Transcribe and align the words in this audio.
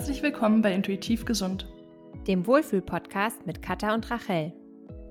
Herzlich 0.00 0.22
willkommen 0.22 0.62
bei 0.62 0.72
Intuitiv 0.72 1.26
Gesund, 1.26 1.68
dem 2.26 2.46
Wohlfühl-Podcast 2.46 3.46
mit 3.46 3.60
Katha 3.60 3.92
und 3.92 4.10
Rachel. 4.10 4.50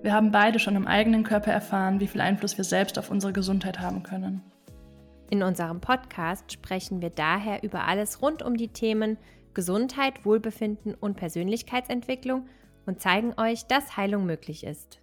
Wir 0.01 0.13
haben 0.13 0.31
beide 0.31 0.57
schon 0.57 0.75
im 0.75 0.87
eigenen 0.87 1.23
Körper 1.23 1.51
erfahren, 1.51 1.99
wie 1.99 2.07
viel 2.07 2.21
Einfluss 2.21 2.57
wir 2.57 2.63
selbst 2.63 2.97
auf 2.97 3.11
unsere 3.11 3.31
Gesundheit 3.31 3.79
haben 3.79 4.01
können. 4.01 4.41
In 5.29 5.43
unserem 5.43 5.79
Podcast 5.79 6.51
sprechen 6.51 7.03
wir 7.03 7.11
daher 7.11 7.61
über 7.61 7.87
alles 7.87 8.23
rund 8.23 8.41
um 8.41 8.57
die 8.57 8.69
Themen 8.69 9.19
Gesundheit, 9.53 10.25
Wohlbefinden 10.25 10.95
und 10.95 11.17
Persönlichkeitsentwicklung 11.17 12.47
und 12.87 12.99
zeigen 12.99 13.35
euch, 13.37 13.67
dass 13.67 13.95
Heilung 13.95 14.25
möglich 14.25 14.63
ist. 14.63 14.99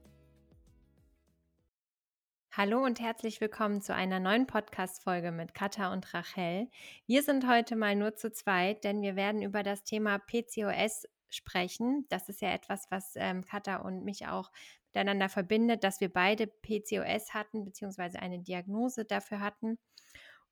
Hallo 2.58 2.82
und 2.82 3.00
herzlich 3.00 3.42
willkommen 3.42 3.82
zu 3.82 3.94
einer 3.94 4.18
neuen 4.18 4.46
Podcast-Folge 4.46 5.30
mit 5.30 5.52
Katha 5.52 5.92
und 5.92 6.14
Rachel. 6.14 6.70
Wir 7.04 7.22
sind 7.22 7.46
heute 7.46 7.76
mal 7.76 7.94
nur 7.94 8.14
zu 8.14 8.32
zweit, 8.32 8.82
denn 8.82 9.02
wir 9.02 9.14
werden 9.14 9.42
über 9.42 9.62
das 9.62 9.84
Thema 9.84 10.18
PCOS 10.18 11.06
sprechen. 11.28 12.06
Das 12.08 12.30
ist 12.30 12.40
ja 12.40 12.48
etwas, 12.54 12.86
was 12.88 13.12
ähm, 13.16 13.44
Katha 13.44 13.76
und 13.82 14.04
mich 14.04 14.26
auch 14.28 14.50
miteinander 14.86 15.28
verbindet, 15.28 15.84
dass 15.84 16.00
wir 16.00 16.10
beide 16.10 16.46
PCOS 16.46 17.34
hatten, 17.34 17.62
beziehungsweise 17.62 18.20
eine 18.20 18.38
Diagnose 18.38 19.04
dafür 19.04 19.40
hatten. 19.40 19.78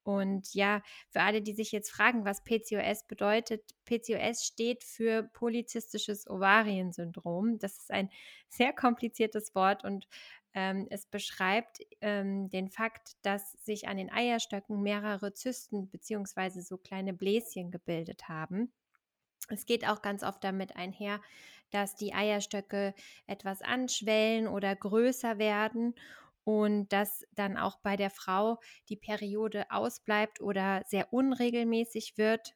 Und 0.02 0.52
ja, 0.52 0.82
für 1.08 1.22
alle, 1.22 1.40
die 1.40 1.54
sich 1.54 1.72
jetzt 1.72 1.90
fragen, 1.90 2.26
was 2.26 2.44
PCOS 2.44 3.06
bedeutet, 3.06 3.62
PCOS 3.86 4.44
steht 4.44 4.84
für 4.84 5.22
Polyzystisches 5.22 6.28
Ovariensyndrom. 6.28 7.58
Das 7.58 7.78
ist 7.78 7.90
ein 7.90 8.10
sehr 8.50 8.74
kompliziertes 8.74 9.54
Wort 9.54 9.82
und 9.84 10.06
ähm, 10.54 10.86
es 10.90 11.06
beschreibt 11.06 11.80
ähm, 12.00 12.48
den 12.50 12.70
Fakt, 12.70 13.16
dass 13.22 13.52
sich 13.64 13.88
an 13.88 13.96
den 13.96 14.10
Eierstöcken 14.10 14.80
mehrere 14.82 15.34
Zysten 15.34 15.88
bzw. 15.88 16.60
so 16.60 16.78
kleine 16.78 17.12
Bläschen 17.12 17.70
gebildet 17.70 18.28
haben. 18.28 18.72
Es 19.48 19.66
geht 19.66 19.86
auch 19.86 20.00
ganz 20.00 20.22
oft 20.22 20.42
damit 20.42 20.76
einher, 20.76 21.20
dass 21.70 21.96
die 21.96 22.14
Eierstöcke 22.14 22.94
etwas 23.26 23.60
anschwellen 23.62 24.46
oder 24.46 24.74
größer 24.74 25.38
werden 25.38 25.94
und 26.44 26.92
dass 26.92 27.24
dann 27.32 27.56
auch 27.56 27.78
bei 27.80 27.96
der 27.96 28.10
Frau 28.10 28.60
die 28.88 28.96
Periode 28.96 29.70
ausbleibt 29.70 30.40
oder 30.40 30.82
sehr 30.86 31.12
unregelmäßig 31.12 32.16
wird. 32.16 32.54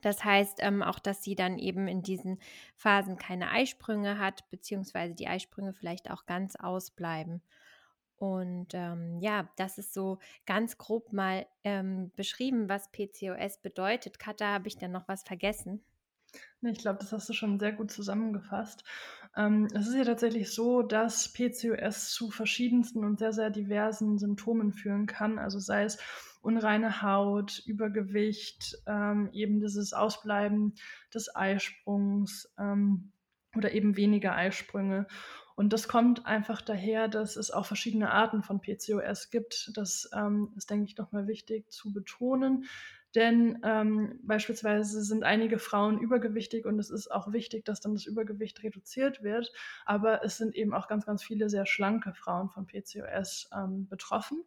Das 0.00 0.24
heißt 0.24 0.58
ähm, 0.60 0.82
auch, 0.82 0.98
dass 0.98 1.22
sie 1.22 1.34
dann 1.34 1.58
eben 1.58 1.88
in 1.88 2.02
diesen 2.02 2.38
Phasen 2.76 3.16
keine 3.16 3.50
Eisprünge 3.50 4.18
hat, 4.18 4.48
beziehungsweise 4.50 5.14
die 5.14 5.28
Eisprünge 5.28 5.72
vielleicht 5.72 6.10
auch 6.10 6.26
ganz 6.26 6.56
ausbleiben. 6.56 7.42
Und 8.16 8.68
ähm, 8.72 9.18
ja, 9.20 9.48
das 9.56 9.76
ist 9.78 9.92
so 9.92 10.18
ganz 10.46 10.78
grob 10.78 11.12
mal 11.12 11.46
ähm, 11.64 12.10
beschrieben, 12.16 12.68
was 12.68 12.90
PCOS 12.90 13.58
bedeutet. 13.58 14.18
Katha, 14.18 14.46
habe 14.46 14.68
ich 14.68 14.78
dann 14.78 14.92
noch 14.92 15.08
was 15.08 15.24
vergessen? 15.24 15.82
Ich 16.62 16.78
glaube, 16.78 16.98
das 17.00 17.12
hast 17.12 17.28
du 17.28 17.32
schon 17.32 17.58
sehr 17.58 17.72
gut 17.72 17.90
zusammengefasst. 17.90 18.84
Ähm, 19.36 19.68
es 19.74 19.88
ist 19.88 19.94
ja 19.94 20.04
tatsächlich 20.04 20.52
so, 20.52 20.82
dass 20.82 21.32
PCOS 21.32 22.12
zu 22.12 22.30
verschiedensten 22.30 23.04
und 23.04 23.18
sehr, 23.18 23.32
sehr 23.32 23.50
diversen 23.50 24.18
Symptomen 24.18 24.72
führen 24.72 25.06
kann. 25.06 25.38
Also 25.38 25.58
sei 25.58 25.84
es 25.84 25.98
unreine 26.42 27.02
Haut, 27.02 27.62
Übergewicht, 27.66 28.76
ähm, 28.86 29.30
eben 29.32 29.60
dieses 29.60 29.92
Ausbleiben 29.92 30.74
des 31.12 31.34
Eisprungs 31.34 32.52
ähm, 32.58 33.12
oder 33.56 33.72
eben 33.72 33.96
weniger 33.96 34.34
Eisprünge. 34.34 35.06
Und 35.56 35.72
das 35.72 35.88
kommt 35.88 36.26
einfach 36.26 36.60
daher, 36.60 37.08
dass 37.08 37.36
es 37.36 37.50
auch 37.50 37.66
verschiedene 37.66 38.10
Arten 38.10 38.42
von 38.42 38.60
PCOS 38.60 39.30
gibt. 39.30 39.70
Das 39.74 40.10
ähm, 40.12 40.52
ist, 40.56 40.68
denke 40.68 40.86
ich, 40.86 40.96
nochmal 40.96 41.28
wichtig 41.28 41.70
zu 41.70 41.92
betonen. 41.92 42.66
Denn 43.14 43.60
ähm, 43.62 44.18
beispielsweise 44.22 45.02
sind 45.02 45.22
einige 45.22 45.58
Frauen 45.58 46.00
übergewichtig 46.00 46.66
und 46.66 46.78
es 46.80 46.90
ist 46.90 47.10
auch 47.10 47.32
wichtig, 47.32 47.64
dass 47.64 47.80
dann 47.80 47.94
das 47.94 48.06
Übergewicht 48.06 48.62
reduziert 48.62 49.22
wird. 49.22 49.52
Aber 49.84 50.24
es 50.24 50.36
sind 50.36 50.54
eben 50.54 50.74
auch 50.74 50.88
ganz, 50.88 51.06
ganz 51.06 51.22
viele 51.22 51.48
sehr 51.48 51.66
schlanke 51.66 52.12
Frauen 52.12 52.50
von 52.50 52.66
PCOS 52.66 53.50
ähm, 53.54 53.86
betroffen. 53.88 54.42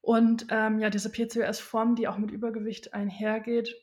Und 0.00 0.46
ähm, 0.50 0.78
ja, 0.78 0.90
diese 0.90 1.10
PCOS-Form, 1.10 1.94
die 1.94 2.08
auch 2.08 2.18
mit 2.18 2.30
Übergewicht 2.30 2.94
einhergeht 2.94 3.74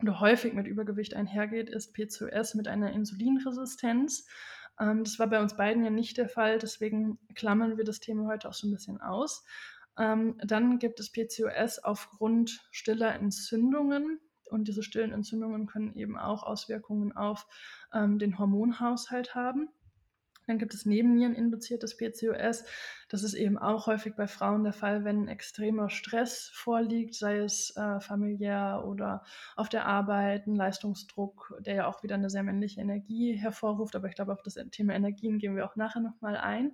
oder 0.00 0.20
häufig 0.20 0.52
mit 0.52 0.66
Übergewicht 0.66 1.14
einhergeht, 1.14 1.70
ist 1.70 1.94
PCOS 1.94 2.54
mit 2.54 2.68
einer 2.68 2.92
Insulinresistenz. 2.92 4.26
Ähm, 4.78 5.04
das 5.04 5.18
war 5.18 5.26
bei 5.26 5.40
uns 5.40 5.56
beiden 5.56 5.84
ja 5.84 5.90
nicht 5.90 6.18
der 6.18 6.28
Fall, 6.28 6.58
deswegen 6.58 7.18
klammern 7.34 7.76
wir 7.76 7.84
das 7.84 8.00
Thema 8.00 8.26
heute 8.26 8.48
auch 8.48 8.54
so 8.54 8.68
ein 8.68 8.72
bisschen 8.72 9.00
aus. 9.00 9.44
Ähm, 9.98 10.36
dann 10.44 10.78
gibt 10.78 11.00
es 11.00 11.10
PCOS 11.12 11.80
aufgrund 11.80 12.66
stiller 12.70 13.14
Entzündungen. 13.14 14.20
Und 14.50 14.68
diese 14.68 14.82
stillen 14.82 15.12
Entzündungen 15.12 15.66
können 15.66 15.94
eben 15.94 16.16
auch 16.16 16.42
Auswirkungen 16.42 17.14
auf 17.14 17.46
ähm, 17.92 18.18
den 18.18 18.38
Hormonhaushalt 18.38 19.34
haben. 19.34 19.68
Dann 20.48 20.58
gibt 20.58 20.72
es 20.72 20.86
Nebenniereninduziertes 20.86 21.96
PCOS. 21.96 22.64
Das 23.10 23.22
ist 23.22 23.34
eben 23.34 23.58
auch 23.58 23.86
häufig 23.86 24.14
bei 24.16 24.26
Frauen 24.26 24.64
der 24.64 24.72
Fall, 24.72 25.04
wenn 25.04 25.28
extremer 25.28 25.90
Stress 25.90 26.50
vorliegt, 26.54 27.14
sei 27.14 27.38
es 27.38 27.76
äh, 27.76 28.00
familiär 28.00 28.84
oder 28.86 29.24
auf 29.56 29.68
der 29.68 29.86
Arbeit, 29.86 30.46
ein 30.46 30.56
Leistungsdruck, 30.56 31.54
der 31.60 31.74
ja 31.74 31.86
auch 31.86 32.02
wieder 32.02 32.14
eine 32.14 32.30
sehr 32.30 32.42
männliche 32.42 32.80
Energie 32.80 33.34
hervorruft. 33.34 33.94
Aber 33.94 34.08
ich 34.08 34.14
glaube, 34.14 34.32
auf 34.32 34.42
das 34.42 34.58
Thema 34.70 34.94
Energien 34.94 35.38
gehen 35.38 35.54
wir 35.54 35.66
auch 35.66 35.76
nachher 35.76 36.00
nochmal 36.00 36.36
ein. 36.36 36.72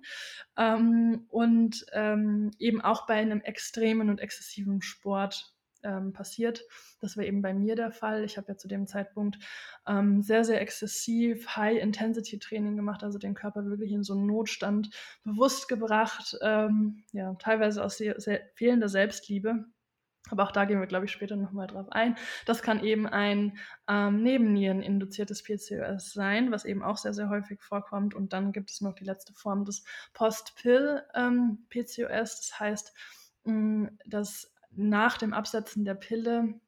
Ähm, 0.57 1.25
und 1.29 1.85
ähm, 1.91 2.51
eben 2.59 2.79
auch 2.79 3.05
bei 3.05 3.15
einem 3.15 3.41
extremen 3.41 4.09
und 4.09 4.19
exzessiven 4.19 4.81
Sport 4.81 5.54
ähm, 5.85 6.11
passiert. 6.11 6.65
Das 6.99 7.15
war 7.15 7.23
eben 7.23 7.41
bei 7.41 7.53
mir 7.53 7.75
der 7.75 7.91
Fall. 7.91 8.23
Ich 8.23 8.37
habe 8.37 8.47
ja 8.49 8.57
zu 8.57 8.67
dem 8.67 8.87
Zeitpunkt 8.87 9.37
ähm, 9.87 10.21
sehr, 10.21 10.43
sehr 10.43 10.61
exzessiv 10.61 11.55
High-Intensity-Training 11.55 12.75
gemacht, 12.75 13.03
also 13.03 13.17
den 13.19 13.35
Körper 13.35 13.65
wirklich 13.65 13.91
in 13.91 14.03
so 14.03 14.13
einen 14.13 14.25
Notstand 14.25 14.89
bewusst 15.23 15.67
gebracht, 15.67 16.37
ähm, 16.41 17.03
ja, 17.13 17.33
teilweise 17.35 17.83
aus 17.83 17.97
sehr, 17.97 18.19
sehr 18.19 18.41
fehlender 18.55 18.89
Selbstliebe. 18.89 19.65
Aber 20.31 20.43
auch 20.43 20.51
da 20.51 20.65
gehen 20.65 20.79
wir, 20.79 20.87
glaube 20.87 21.05
ich, 21.05 21.11
später 21.11 21.35
nochmal 21.35 21.67
drauf 21.67 21.91
ein. 21.91 22.15
Das 22.45 22.63
kann 22.63 22.83
eben 22.83 23.05
ein 23.05 23.57
ähm, 23.87 24.23
Nebennieren-induziertes 24.23 25.43
PCOS 25.43 26.13
sein, 26.13 26.51
was 26.51 26.65
eben 26.65 26.81
auch 26.81 26.97
sehr, 26.97 27.13
sehr 27.13 27.29
häufig 27.29 27.61
vorkommt. 27.61 28.15
Und 28.15 28.33
dann 28.33 28.51
gibt 28.51 28.71
es 28.71 28.81
noch 28.81 28.95
die 28.95 29.03
letzte 29.03 29.33
Form 29.33 29.65
des 29.65 29.83
Post-Pill-PCOS. 30.13 31.19
Ähm, 31.19 31.65
das 31.69 32.59
heißt, 32.59 32.93
mh, 33.43 33.91
dass 34.05 34.51
nach 34.75 35.17
dem 35.17 35.33
Absetzen 35.33 35.85
der 35.85 35.95
Pille 35.95 36.59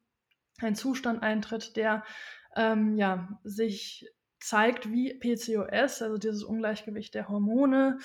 ein 0.60 0.74
Zustand 0.74 1.22
eintritt, 1.22 1.76
der 1.76 2.04
ähm, 2.56 2.96
ja, 2.96 3.28
sich 3.44 4.08
zeigt 4.40 4.90
wie 4.90 5.14
PCOS, 5.14 6.02
also 6.02 6.16
dieses 6.16 6.42
Ungleichgewicht 6.42 7.14
der 7.14 7.28
Hormone, 7.28 7.98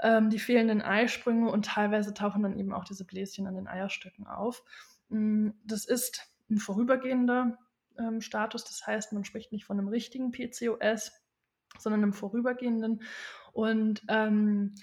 ähm, 0.00 0.30
die 0.30 0.38
fehlenden 0.38 0.82
Eisprünge 0.82 1.50
und 1.50 1.66
teilweise 1.66 2.14
tauchen 2.14 2.42
dann 2.42 2.58
eben 2.58 2.72
auch 2.72 2.84
diese 2.84 3.04
Bläschen 3.04 3.46
an 3.46 3.54
den 3.54 3.68
Eierstöcken 3.68 4.26
auf. 4.26 4.62
Mm, 5.08 5.50
das 5.64 5.84
ist 5.84 6.28
ein 6.50 6.58
vorübergehender 6.58 7.58
ähm, 7.98 8.20
Status, 8.20 8.64
das 8.64 8.86
heißt, 8.86 9.12
man 9.12 9.24
spricht 9.24 9.52
nicht 9.52 9.64
von 9.64 9.78
einem 9.78 9.88
richtigen 9.88 10.32
PCOS, 10.32 11.12
sondern 11.78 12.02
einem 12.02 12.12
vorübergehenden. 12.12 13.02
Und 13.52 14.02
ähm, 14.08 14.74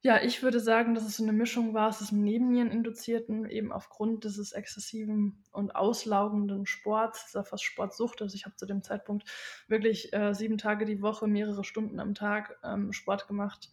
ja, 0.00 0.22
ich 0.22 0.42
würde 0.44 0.60
sagen, 0.60 0.94
dass 0.94 1.04
es 1.04 1.16
so 1.16 1.24
eine 1.24 1.32
Mischung 1.32 1.74
war 1.74 1.88
aus 1.88 1.98
diesem 1.98 2.22
Nebenniereninduzierten, 2.22 3.50
eben 3.50 3.72
aufgrund 3.72 4.22
dieses 4.22 4.52
exzessiven 4.52 5.42
und 5.50 5.74
auslaugenden 5.74 6.66
Sports, 6.66 7.26
dieser 7.26 7.44
fast 7.44 7.64
Sportsucht. 7.64 8.22
Also 8.22 8.36
ich 8.36 8.44
habe 8.44 8.54
zu 8.54 8.64
dem 8.64 8.82
Zeitpunkt 8.82 9.28
wirklich 9.66 10.12
äh, 10.12 10.34
sieben 10.34 10.56
Tage 10.56 10.84
die 10.84 11.02
Woche, 11.02 11.26
mehrere 11.26 11.64
Stunden 11.64 11.98
am 11.98 12.14
Tag 12.14 12.58
ähm, 12.62 12.92
Sport 12.92 13.26
gemacht. 13.26 13.70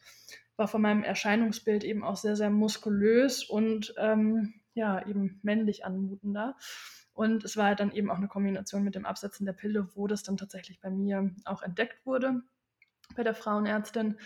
War 0.56 0.68
von 0.68 0.82
meinem 0.82 1.04
Erscheinungsbild 1.04 1.84
eben 1.84 2.04
auch 2.04 2.18
sehr, 2.18 2.36
sehr 2.36 2.50
muskulös 2.50 3.44
und 3.44 3.94
ähm, 3.98 4.56
ja, 4.74 5.06
eben 5.06 5.40
männlich 5.44 5.86
anmutender. 5.86 6.58
Und 7.14 7.44
es 7.46 7.56
war 7.56 7.76
dann 7.76 7.92
eben 7.92 8.10
auch 8.10 8.18
eine 8.18 8.28
Kombination 8.28 8.84
mit 8.84 8.96
dem 8.96 9.06
Absetzen 9.06 9.46
der 9.46 9.54
Pille, 9.54 9.90
wo 9.94 10.08
das 10.08 10.24
dann 10.24 10.38
tatsächlich 10.38 10.82
bei 10.82 10.90
mir 10.90 11.32
auch 11.46 11.62
entdeckt 11.62 12.06
wurde, 12.06 12.42
bei 13.16 13.24
der 13.24 13.36
Frauenärztin 13.36 14.18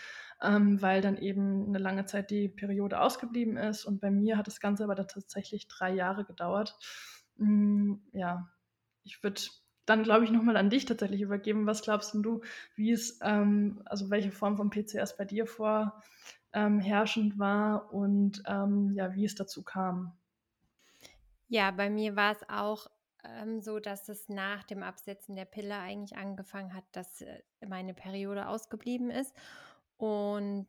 ähm, 0.42 0.82
weil 0.82 1.02
dann 1.02 1.18
eben 1.18 1.68
eine 1.68 1.80
lange 1.80 2.06
Zeit 2.06 2.32
die 2.32 2.48
Periode 2.48 3.00
ausgeblieben 3.02 3.58
ist. 3.58 3.86
Und 3.86 4.00
bei 4.00 4.12
mir 4.12 4.38
hat 4.38 4.48
das 4.48 4.60
Ganze 4.60 4.84
aber 4.84 4.96
dann 4.96 5.08
tatsächlich 5.08 5.68
drei 5.68 5.94
Jahre 5.94 6.26
gedauert. 6.26 6.78
Mm, 7.38 7.96
ja, 8.14 8.50
ich 9.04 9.22
würde 9.24 9.42
dann, 9.86 10.04
glaube 10.04 10.24
ich, 10.24 10.32
nochmal 10.32 10.58
an 10.58 10.70
dich 10.70 10.86
tatsächlich 10.86 11.22
übergeben. 11.22 11.66
Was 11.66 11.82
glaubst 11.82 12.14
du, 12.14 12.42
wie 12.76 12.92
es, 12.92 13.20
ähm, 13.24 13.82
also 13.86 14.10
welche 14.10 14.32
Form 14.32 14.56
von 14.56 14.70
PCS 14.70 15.18
bei 15.18 15.26
dir 15.26 15.48
vorherrschend 15.48 17.34
ähm, 17.34 17.40
war 17.40 17.92
und 17.92 18.44
ähm, 18.46 18.92
ja, 18.94 19.14
wie 19.16 19.26
es 19.26 19.36
dazu 19.36 19.64
kam? 19.64 20.14
Ja, 21.48 21.72
bei 21.72 21.90
mir 21.90 22.16
war 22.16 22.32
es 22.32 22.48
auch 22.48 22.88
ähm, 23.24 23.62
so, 23.62 23.80
dass 23.80 24.08
es 24.08 24.30
nach 24.30 24.64
dem 24.64 24.84
Absetzen 24.84 25.36
der 25.36 25.46
Pille 25.46 25.76
eigentlich 25.76 26.18
angefangen 26.18 26.74
hat, 26.76 26.86
dass 26.92 27.22
äh, 27.22 27.42
meine 27.68 27.96
Periode 27.96 28.48
ausgeblieben 28.48 29.10
ist. 29.10 29.36
Und 30.00 30.68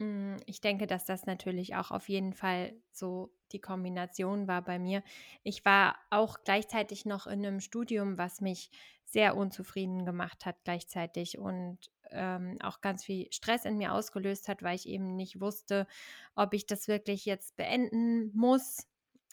Hm, 0.00 0.36
ich 0.46 0.60
denke, 0.60 0.86
dass 0.86 1.06
das 1.06 1.24
natürlich 1.26 1.74
auch 1.76 1.90
auf 1.90 2.08
jeden 2.08 2.34
Fall 2.34 2.74
so 2.92 3.32
die 3.52 3.60
Kombination 3.60 4.46
war 4.48 4.62
bei 4.62 4.78
mir. 4.78 5.02
Ich 5.42 5.64
war 5.64 5.96
auch 6.10 6.38
gleichzeitig 6.44 7.06
noch 7.06 7.26
in 7.26 7.46
einem 7.46 7.60
Studium, 7.60 8.18
was 8.18 8.40
mich 8.40 8.70
sehr 9.04 9.36
unzufrieden 9.36 10.04
gemacht 10.04 10.44
hat 10.44 10.56
gleichzeitig 10.64 11.38
und, 11.38 11.78
ähm, 12.10 12.58
auch 12.62 12.80
ganz 12.82 13.04
viel 13.04 13.28
Stress 13.32 13.64
in 13.64 13.78
mir 13.78 13.92
ausgelöst 13.94 14.48
hat, 14.48 14.62
weil 14.62 14.74
ich 14.76 14.86
eben 14.88 15.16
nicht 15.16 15.40
wusste, 15.40 15.86
ob 16.34 16.52
ich 16.54 16.66
das 16.66 16.88
wirklich 16.88 17.24
jetzt 17.24 17.56
beenden 17.56 18.30
muss 18.36 18.86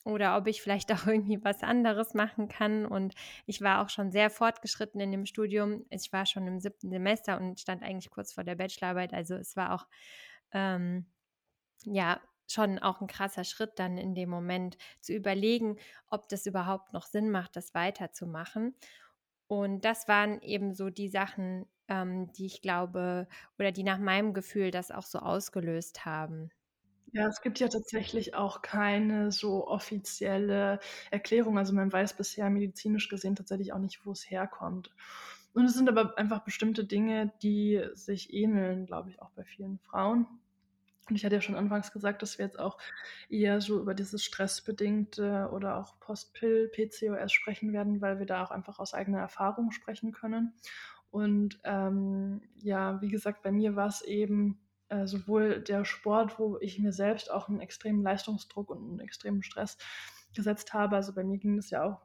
oder 0.04 0.38
ob 0.38 0.48
ich 0.48 0.62
vielleicht 0.62 0.92
auch 0.94 1.08
irgendwie 1.08 1.44
was 1.44 1.64
anderes 1.64 2.14
machen 2.14 2.48
kann. 2.48 2.86
Und 2.86 3.14
ich 3.46 3.62
war 3.62 3.84
auch 3.84 3.90
schon 3.90 4.12
sehr 4.12 4.30
fortgeschritten 4.30 5.00
in 5.02 5.12
dem 5.12 5.26
Studium. 5.26 5.86
Ich 5.90 6.12
war 6.14 6.26
schon 6.26 6.48
im 6.48 6.60
siebten 6.60 6.90
Semester 6.90 7.40
und 7.40 7.60
stand 7.60 7.84
eigentlich 7.84 8.10
kurz 8.10 8.34
vor 8.34 8.44
der 8.44 8.56
Bachelorarbeit. 8.56 9.14
Also 9.14 9.36
es 9.36 9.56
war 9.56 9.74
auch 9.74 9.88
ähm, 10.52 11.06
ja 11.86 12.20
schon 12.48 12.80
auch 12.80 13.02
ein 13.02 13.08
krasser 13.08 13.44
Schritt 13.44 13.80
dann 13.80 13.98
in 13.98 14.16
dem 14.16 14.30
Moment 14.30 14.78
zu 15.00 15.14
überlegen, 15.14 15.78
ob 16.08 16.28
das 16.30 16.46
überhaupt 16.46 16.94
noch 16.94 17.06
Sinn 17.06 17.32
macht, 17.32 17.56
das 17.56 17.74
weiterzumachen. 17.74 18.76
Und 19.48 19.86
das 19.86 20.08
waren 20.08 20.42
eben 20.42 20.74
so 20.74 20.90
die 20.90 21.10
Sachen, 21.10 21.66
ähm, 21.88 22.32
die 22.34 22.46
ich 22.46 22.62
glaube 22.62 23.28
oder 23.60 23.72
die 23.72 23.84
nach 23.84 24.00
meinem 24.00 24.34
Gefühl 24.34 24.72
das 24.72 24.92
auch 24.92 25.04
so 25.04 25.20
ausgelöst 25.20 26.06
haben. 26.06 26.52
Ja, 27.14 27.28
es 27.28 27.42
gibt 27.42 27.60
ja 27.60 27.68
tatsächlich 27.68 28.34
auch 28.34 28.62
keine 28.64 29.32
so 29.32 29.68
offizielle 29.68 30.80
Erklärung. 31.12 31.58
Also 31.60 31.72
man 31.74 31.92
weiß 31.94 32.18
bisher 32.18 32.50
medizinisch 32.50 33.08
gesehen 33.08 33.36
tatsächlich 33.36 33.72
auch 33.72 33.78
nicht, 33.80 34.04
wo 34.06 34.12
es 34.12 34.30
herkommt. 34.30 34.92
Und 35.54 35.66
es 35.66 35.76
sind 35.76 35.88
aber 35.90 36.18
einfach 36.18 36.44
bestimmte 36.44 36.86
Dinge, 36.86 37.32
die 37.44 37.84
sich 37.94 38.34
ähneln, 38.34 38.88
glaube 38.88 39.10
ich, 39.12 39.22
auch 39.22 39.30
bei 39.32 39.44
vielen 39.44 39.78
Frauen. 39.80 40.26
Und 41.10 41.16
ich 41.18 41.26
hatte 41.26 41.36
ja 41.36 41.42
schon 41.42 41.56
anfangs 41.56 41.92
gesagt, 41.92 42.22
dass 42.24 42.40
wir 42.40 42.46
jetzt 42.46 42.60
auch 42.60 42.80
eher 43.30 43.62
so 43.62 43.80
über 43.80 43.94
dieses 43.94 44.24
stressbedingte 44.24 45.50
oder 45.54 45.78
auch 45.78 46.00
Post-Pill-PCOS 46.00 47.32
sprechen 47.34 47.74
werden, 47.74 48.02
weil 48.02 48.20
wir 48.20 48.26
da 48.26 48.44
auch 48.44 48.52
einfach 48.52 48.80
aus 48.80 48.94
eigener 48.96 49.20
Erfahrung 49.20 49.72
sprechen 49.72 50.14
können. 50.14 50.54
Und 51.12 51.60
ähm, 51.66 52.42
ja, 52.58 53.02
wie 53.02 53.10
gesagt, 53.10 53.44
bei 53.44 53.52
mir 53.52 53.76
war 53.76 53.88
es 53.88 54.02
eben 54.02 54.60
äh, 54.90 55.08
sowohl 55.08 55.62
der 55.62 55.86
Sport, 55.86 56.40
wo 56.40 56.58
ich 56.60 56.80
mir 56.80 56.92
selbst 56.92 57.32
auch 57.32 57.50
einen 57.50 57.60
extremen 57.60 58.04
Leistungsdruck 58.04 58.70
und 58.70 58.80
einen 58.80 59.00
extremen 59.00 59.44
Stress 59.44 59.78
gesetzt 60.34 60.74
habe. 60.74 60.96
Also 60.96 61.14
bei 61.14 61.24
mir 61.24 61.38
ging 61.38 61.58
es 61.58 61.70
ja 61.70 61.84
auch 61.84 62.02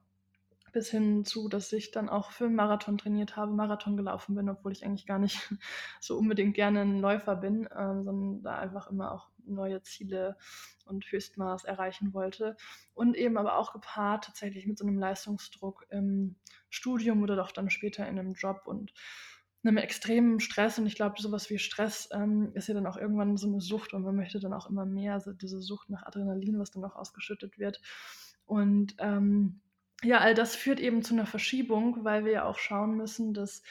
bis 0.72 0.90
hin 0.90 1.25
zu, 1.25 1.48
dass 1.48 1.72
ich 1.72 1.90
dann 1.90 2.08
auch 2.08 2.30
für 2.30 2.48
Marathon 2.48 2.98
trainiert 2.98 3.36
habe, 3.36 3.52
Marathon 3.52 3.96
gelaufen 3.96 4.34
bin, 4.34 4.48
obwohl 4.48 4.72
ich 4.72 4.84
eigentlich 4.84 5.06
gar 5.06 5.19
nicht 5.19 5.52
so 6.00 6.16
unbedingt 6.16 6.54
gerne 6.54 6.82
ein 6.82 7.00
Läufer 7.00 7.36
bin, 7.36 7.69
ähm, 7.76 8.04
sondern 8.04 8.42
da 8.42 8.58
einfach 8.58 8.90
immer 8.90 9.12
auch 9.12 9.28
neue 9.44 9.82
Ziele 9.82 10.36
und 10.84 11.10
Höchstmaß 11.10 11.64
erreichen 11.64 12.12
wollte. 12.12 12.56
Und 12.94 13.16
eben 13.16 13.38
aber 13.38 13.56
auch 13.56 13.72
gepaart 13.72 14.24
tatsächlich 14.26 14.66
mit 14.66 14.78
so 14.78 14.86
einem 14.86 14.98
Leistungsdruck 14.98 15.86
im 15.90 16.36
Studium 16.69 17.22
oder 17.22 17.36
doch 17.36 17.52
dann 17.52 17.70
später 17.70 18.06
in 18.06 18.19
einem 18.19 18.34
Job 18.34 18.62
und 18.66 18.92
einem 19.64 19.76
extremen 19.76 20.40
Stress 20.40 20.78
und 20.78 20.87
ich 20.87 20.94
glaube, 20.94 21.20
sowas 21.20 21.50
wie 21.50 21.58
Stress 21.58 22.08
ähm, 22.12 22.52
ist 22.55 22.69
ja 22.69 22.75
dann 22.75 22.87
auch 22.87 22.96
irgendwann 22.96 23.37
so 23.37 23.49
eine 23.49 23.60
Sucht 23.60 23.93
und 23.93 24.02
man 24.02 24.16
möchte 24.16 24.38
dann 24.38 24.52
auch 24.52 24.69
immer 24.69 24.87
mehr, 24.87 25.14
also 25.14 25.32
diese 25.32 25.60
Sucht 25.60 25.90
nach 25.90 26.05
Adrenalin, 26.05 26.58
was 26.58 26.70
dann 26.70 26.84
auch 26.84 26.96
ausgeschüttet 26.96 27.58
wird. 27.58 27.81
Und 28.46 28.94
ähm, 28.99 29.60
ja, 30.02 30.19
all 30.19 30.34
das 30.34 30.55
führt 30.55 30.81
eben 30.81 31.02
zu 31.02 31.14
einer 31.14 31.26
Verschiebung, 31.26 32.05
weil 32.05 32.25
wir 32.25 32.32
ja 32.32 32.44
auch 32.44 32.58
schauen 32.58 32.96
müssen, 32.96 33.34
dass 33.34 33.62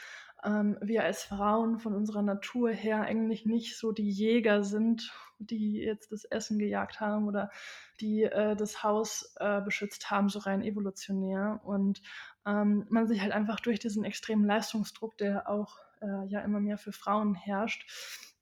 ähm, 0.48 0.78
wir 0.82 1.04
als 1.04 1.24
Frauen 1.24 1.78
von 1.78 1.94
unserer 1.94 2.22
Natur 2.22 2.72
her 2.72 3.02
eigentlich 3.02 3.46
nicht 3.46 3.78
so 3.78 3.92
die 3.92 4.10
Jäger 4.10 4.64
sind, 4.64 5.12
die 5.40 5.78
jetzt 5.78 6.12
das 6.12 6.24
Essen 6.24 6.58
gejagt 6.58 7.02
haben 7.02 7.28
oder 7.28 7.52
die 8.00 8.24
äh, 8.24 8.56
das 8.56 8.82
Haus 8.82 9.36
äh, 9.40 9.62
beschützt 9.62 10.10
haben, 10.10 10.30
so 10.30 10.40
rein 10.40 10.64
evolutionär. 10.64 11.60
Und 11.64 12.02
ähm, 12.46 12.86
man 12.90 13.08
sich 13.08 13.22
halt 13.22 13.34
einfach 13.34 13.60
durch 13.60 13.80
diesen 13.80 14.06
extremen 14.06 14.46
Leistungsdruck, 14.46 15.18
der 15.18 15.50
auch 15.50 15.78
äh, 16.02 16.26
ja 16.28 16.40
immer 16.42 16.62
mehr 16.62 16.78
für 16.78 16.94
Frauen 16.94 17.36
herrscht, 17.36 17.86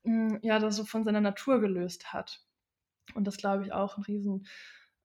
mh, 0.04 0.36
mm, 0.36 0.40
ja, 0.44 0.60
das 0.60 0.76
so 0.76 0.86
von 0.86 1.04
seiner 1.04 1.22
Natur 1.22 1.60
gelöst 1.60 2.14
hat. 2.14 2.42
Und 3.16 3.26
das 3.26 3.38
glaube 3.38 3.64
ich 3.64 3.74
auch 3.74 3.98
ein 3.98 4.04
riesen 4.04 4.48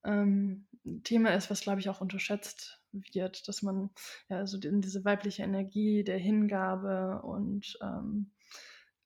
ähm, 0.03 0.67
Thema 1.03 1.33
ist, 1.33 1.49
was 1.49 1.61
glaube 1.61 1.79
ich 1.79 1.89
auch 1.89 2.01
unterschätzt 2.01 2.80
wird, 2.91 3.47
dass 3.47 3.61
man 3.61 3.89
ja 4.29 4.37
also 4.37 4.57
diese 4.57 5.05
weibliche 5.05 5.43
Energie 5.43 6.03
der 6.03 6.17
Hingabe 6.17 7.21
und 7.23 7.77
ähm, 7.81 8.31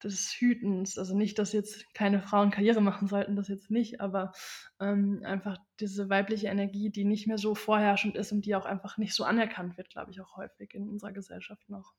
des 0.04 0.36
Hütens, 0.40 0.98
also 0.98 1.16
nicht, 1.18 1.40
dass 1.40 1.54
jetzt 1.54 1.94
keine 1.94 2.22
Frauen 2.22 2.52
Karriere 2.52 2.82
machen 2.82 3.08
sollten, 3.08 3.36
das 3.36 3.48
jetzt 3.48 3.72
nicht, 3.72 4.02
aber 4.02 4.34
ähm, 4.80 5.22
einfach 5.24 5.58
diese 5.80 6.10
weibliche 6.10 6.48
Energie, 6.48 6.90
die 6.90 7.06
nicht 7.06 7.28
mehr 7.28 7.38
so 7.38 7.56
vorherrschend 7.56 8.16
ist 8.16 8.32
und 8.32 8.46
die 8.46 8.56
auch 8.56 8.66
einfach 8.66 8.98
nicht 8.98 9.14
so 9.14 9.24
anerkannt 9.24 9.78
wird, 9.78 9.90
glaube 9.90 10.12
ich, 10.12 10.22
auch 10.22 10.38
häufig 10.38 10.74
in 10.74 10.88
unserer 10.88 11.12
Gesellschaft 11.12 11.70
noch. 11.70 11.94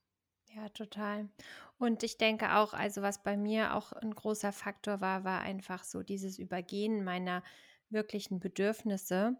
Ja, 0.55 0.69
total. 0.69 1.29
Und 1.77 2.01
ich 2.03 2.17
denke 2.17 2.55
auch, 2.55 2.73
also 2.73 3.01
was 3.01 3.21
bei 3.21 3.35
mir 3.35 3.75
auch 3.75 3.91
ein 3.91 4.15
großer 4.15 4.51
Faktor 4.51 5.01
war, 5.01 5.23
war 5.23 5.41
einfach 5.41 5.83
so 5.83 6.01
dieses 6.01 6.39
Übergehen 6.39 7.03
meiner 7.03 7.43
wirklichen 7.89 8.39
Bedürfnisse. 8.39 9.37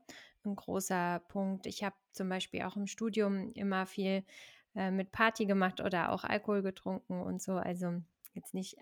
Ein 0.48 0.56
großer 0.56 1.22
Punkt. 1.28 1.68
Ich 1.68 1.84
habe 1.84 1.96
zum 2.12 2.30
Beispiel 2.30 2.64
auch 2.64 2.76
im 2.76 2.88
Studium 2.88 3.52
immer 3.54 3.86
viel 3.86 4.24
äh, 4.76 4.92
mit 4.92 5.12
Party 5.12 5.46
gemacht 5.46 5.82
oder 5.82 6.12
auch 6.12 6.24
Alkohol 6.24 6.62
getrunken 6.64 7.22
und 7.22 7.42
so. 7.42 7.54
Also 7.54 8.02
jetzt 8.34 8.54
nicht 8.54 8.78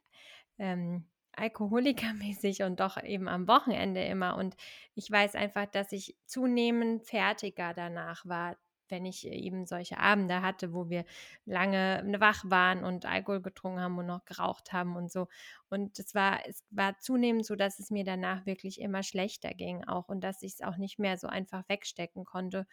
ähm, 0.59 1.05
alkoholikermäßig 1.33 2.63
und 2.63 2.79
doch 2.79 3.01
eben 3.03 3.27
am 3.27 3.47
Wochenende 3.47 4.03
immer. 4.03 4.37
Und 4.37 4.55
ich 4.93 5.09
weiß 5.09 5.35
einfach, 5.35 5.65
dass 5.65 5.91
ich 5.91 6.15
zunehmend 6.25 7.03
fertiger 7.03 7.73
danach 7.73 8.25
war, 8.25 8.57
wenn 8.89 9.05
ich 9.05 9.25
eben 9.27 9.65
solche 9.65 9.97
Abende 9.97 10.41
hatte, 10.41 10.73
wo 10.73 10.89
wir 10.89 11.05
lange 11.45 12.03
wach 12.19 12.43
waren 12.45 12.83
und 12.83 13.05
Alkohol 13.05 13.41
getrunken 13.41 13.79
haben 13.81 13.97
und 13.97 14.05
noch 14.05 14.25
geraucht 14.25 14.73
haben 14.73 14.95
und 14.95 15.11
so. 15.11 15.27
Und 15.69 15.99
es 15.99 16.13
war, 16.15 16.39
es 16.47 16.63
war 16.69 16.99
zunehmend 16.99 17.45
so, 17.45 17.55
dass 17.55 17.79
es 17.79 17.91
mir 17.91 18.03
danach 18.03 18.45
wirklich 18.45 18.79
immer 18.81 19.03
schlechter 19.03 19.53
ging 19.53 19.83
auch 19.83 20.09
und 20.09 20.21
dass 20.23 20.41
ich 20.41 20.53
es 20.53 20.61
auch 20.61 20.77
nicht 20.77 20.99
mehr 20.99 21.17
so 21.17 21.27
einfach 21.27 21.63
wegstecken 21.69 22.25
konnte. 22.25 22.67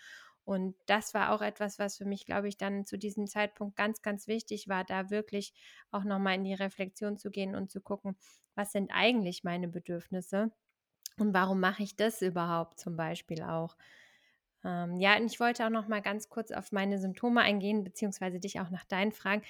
Und 0.45 0.75
das 0.87 1.15
war 1.15 1.33
auch 1.33 1.41
etwas, 1.41 1.79
was 1.79 1.97
für 1.97 2.05
mich, 2.05 2.27
glaube 2.27 2.49
ich, 2.49 2.57
dann 2.57 2.85
zu 2.85 2.99
diesem 2.99 3.27
Zeitpunkt 3.29 3.77
ganz, 3.77 4.03
ganz 4.03 4.27
wichtig 4.27 4.69
war, 4.69 4.85
da 4.85 5.09
wirklich 5.11 5.53
auch 5.91 6.03
nochmal 6.05 6.35
in 6.35 6.45
die 6.45 6.55
Reflexion 6.55 7.17
zu 7.17 7.31
gehen 7.31 7.55
und 7.55 7.71
zu 7.71 7.81
gucken, 7.81 8.17
was 8.55 8.73
sind 8.73 8.91
eigentlich 8.93 9.45
meine 9.45 9.69
Bedürfnisse 9.69 10.51
und 11.19 11.35
warum 11.35 11.61
mache 11.61 11.83
ich 11.83 11.97
das 11.97 12.23
überhaupt 12.23 12.81
zum 12.81 12.97
Beispiel 12.97 13.43
auch. 13.43 13.77
Ähm, 14.65 15.01
ja, 15.01 15.17
und 15.17 15.27
ich 15.27 15.41
wollte 15.41 15.67
auch 15.67 15.71
noch 15.71 15.89
mal 15.89 16.03
ganz 16.03 16.29
kurz 16.29 16.53
auf 16.53 16.71
meine 16.73 16.99
Symptome 16.99 17.41
eingehen, 17.41 17.83
beziehungsweise 17.85 18.39
dich 18.41 18.61
auch 18.61 18.71
nach 18.71 18.85
deinen 18.85 19.13
Fragen, 19.13 19.43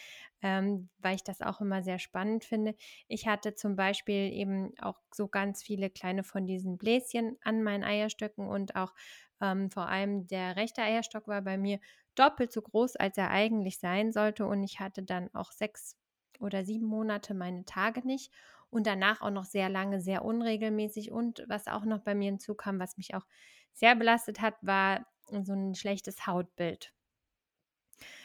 ähm, 0.42 0.88
weil 0.98 1.14
ich 1.16 1.24
das 1.24 1.40
auch 1.42 1.60
immer 1.60 1.82
sehr 1.82 1.98
spannend 1.98 2.44
finde. 2.44 2.74
Ich 3.08 3.26
hatte 3.26 3.54
zum 3.54 3.76
Beispiel 3.76 4.32
eben 4.32 4.72
auch 4.80 4.98
so 5.14 5.28
ganz 5.28 5.62
viele 5.62 5.90
kleine 5.90 6.24
von 6.24 6.46
diesen 6.46 6.78
Bläschen 6.78 7.36
an 7.42 7.62
meinen 7.62 7.84
Eierstöcken 7.84 8.46
und 8.48 8.74
auch 8.76 8.94
ähm, 9.40 9.70
vor 9.70 9.88
allem 9.88 10.26
der 10.26 10.56
rechte 10.56 10.82
Eierstock 10.82 11.28
war 11.28 11.42
bei 11.42 11.58
mir 11.58 11.78
doppelt 12.14 12.52
so 12.52 12.62
groß, 12.62 12.96
als 12.96 13.16
er 13.18 13.30
eigentlich 13.30 13.78
sein 13.78 14.12
sollte. 14.12 14.46
Und 14.46 14.62
ich 14.62 14.80
hatte 14.80 15.02
dann 15.02 15.34
auch 15.34 15.52
sechs 15.52 15.96
oder 16.40 16.64
sieben 16.64 16.86
Monate 16.86 17.34
meine 17.34 17.64
Tage 17.64 18.06
nicht 18.06 18.32
und 18.70 18.86
danach 18.86 19.20
auch 19.20 19.30
noch 19.30 19.44
sehr 19.44 19.68
lange, 19.68 20.00
sehr 20.00 20.24
unregelmäßig. 20.24 21.10
Und 21.12 21.44
was 21.48 21.66
auch 21.66 21.84
noch 21.84 22.00
bei 22.00 22.14
mir 22.14 22.26
hinzukam, 22.26 22.78
was 22.80 22.96
mich 22.96 23.14
auch 23.14 23.26
sehr 23.72 23.94
belastet 23.96 24.40
hat, 24.40 24.54
war 24.62 25.06
so 25.42 25.52
ein 25.54 25.74
schlechtes 25.74 26.26
Hautbild. 26.26 26.92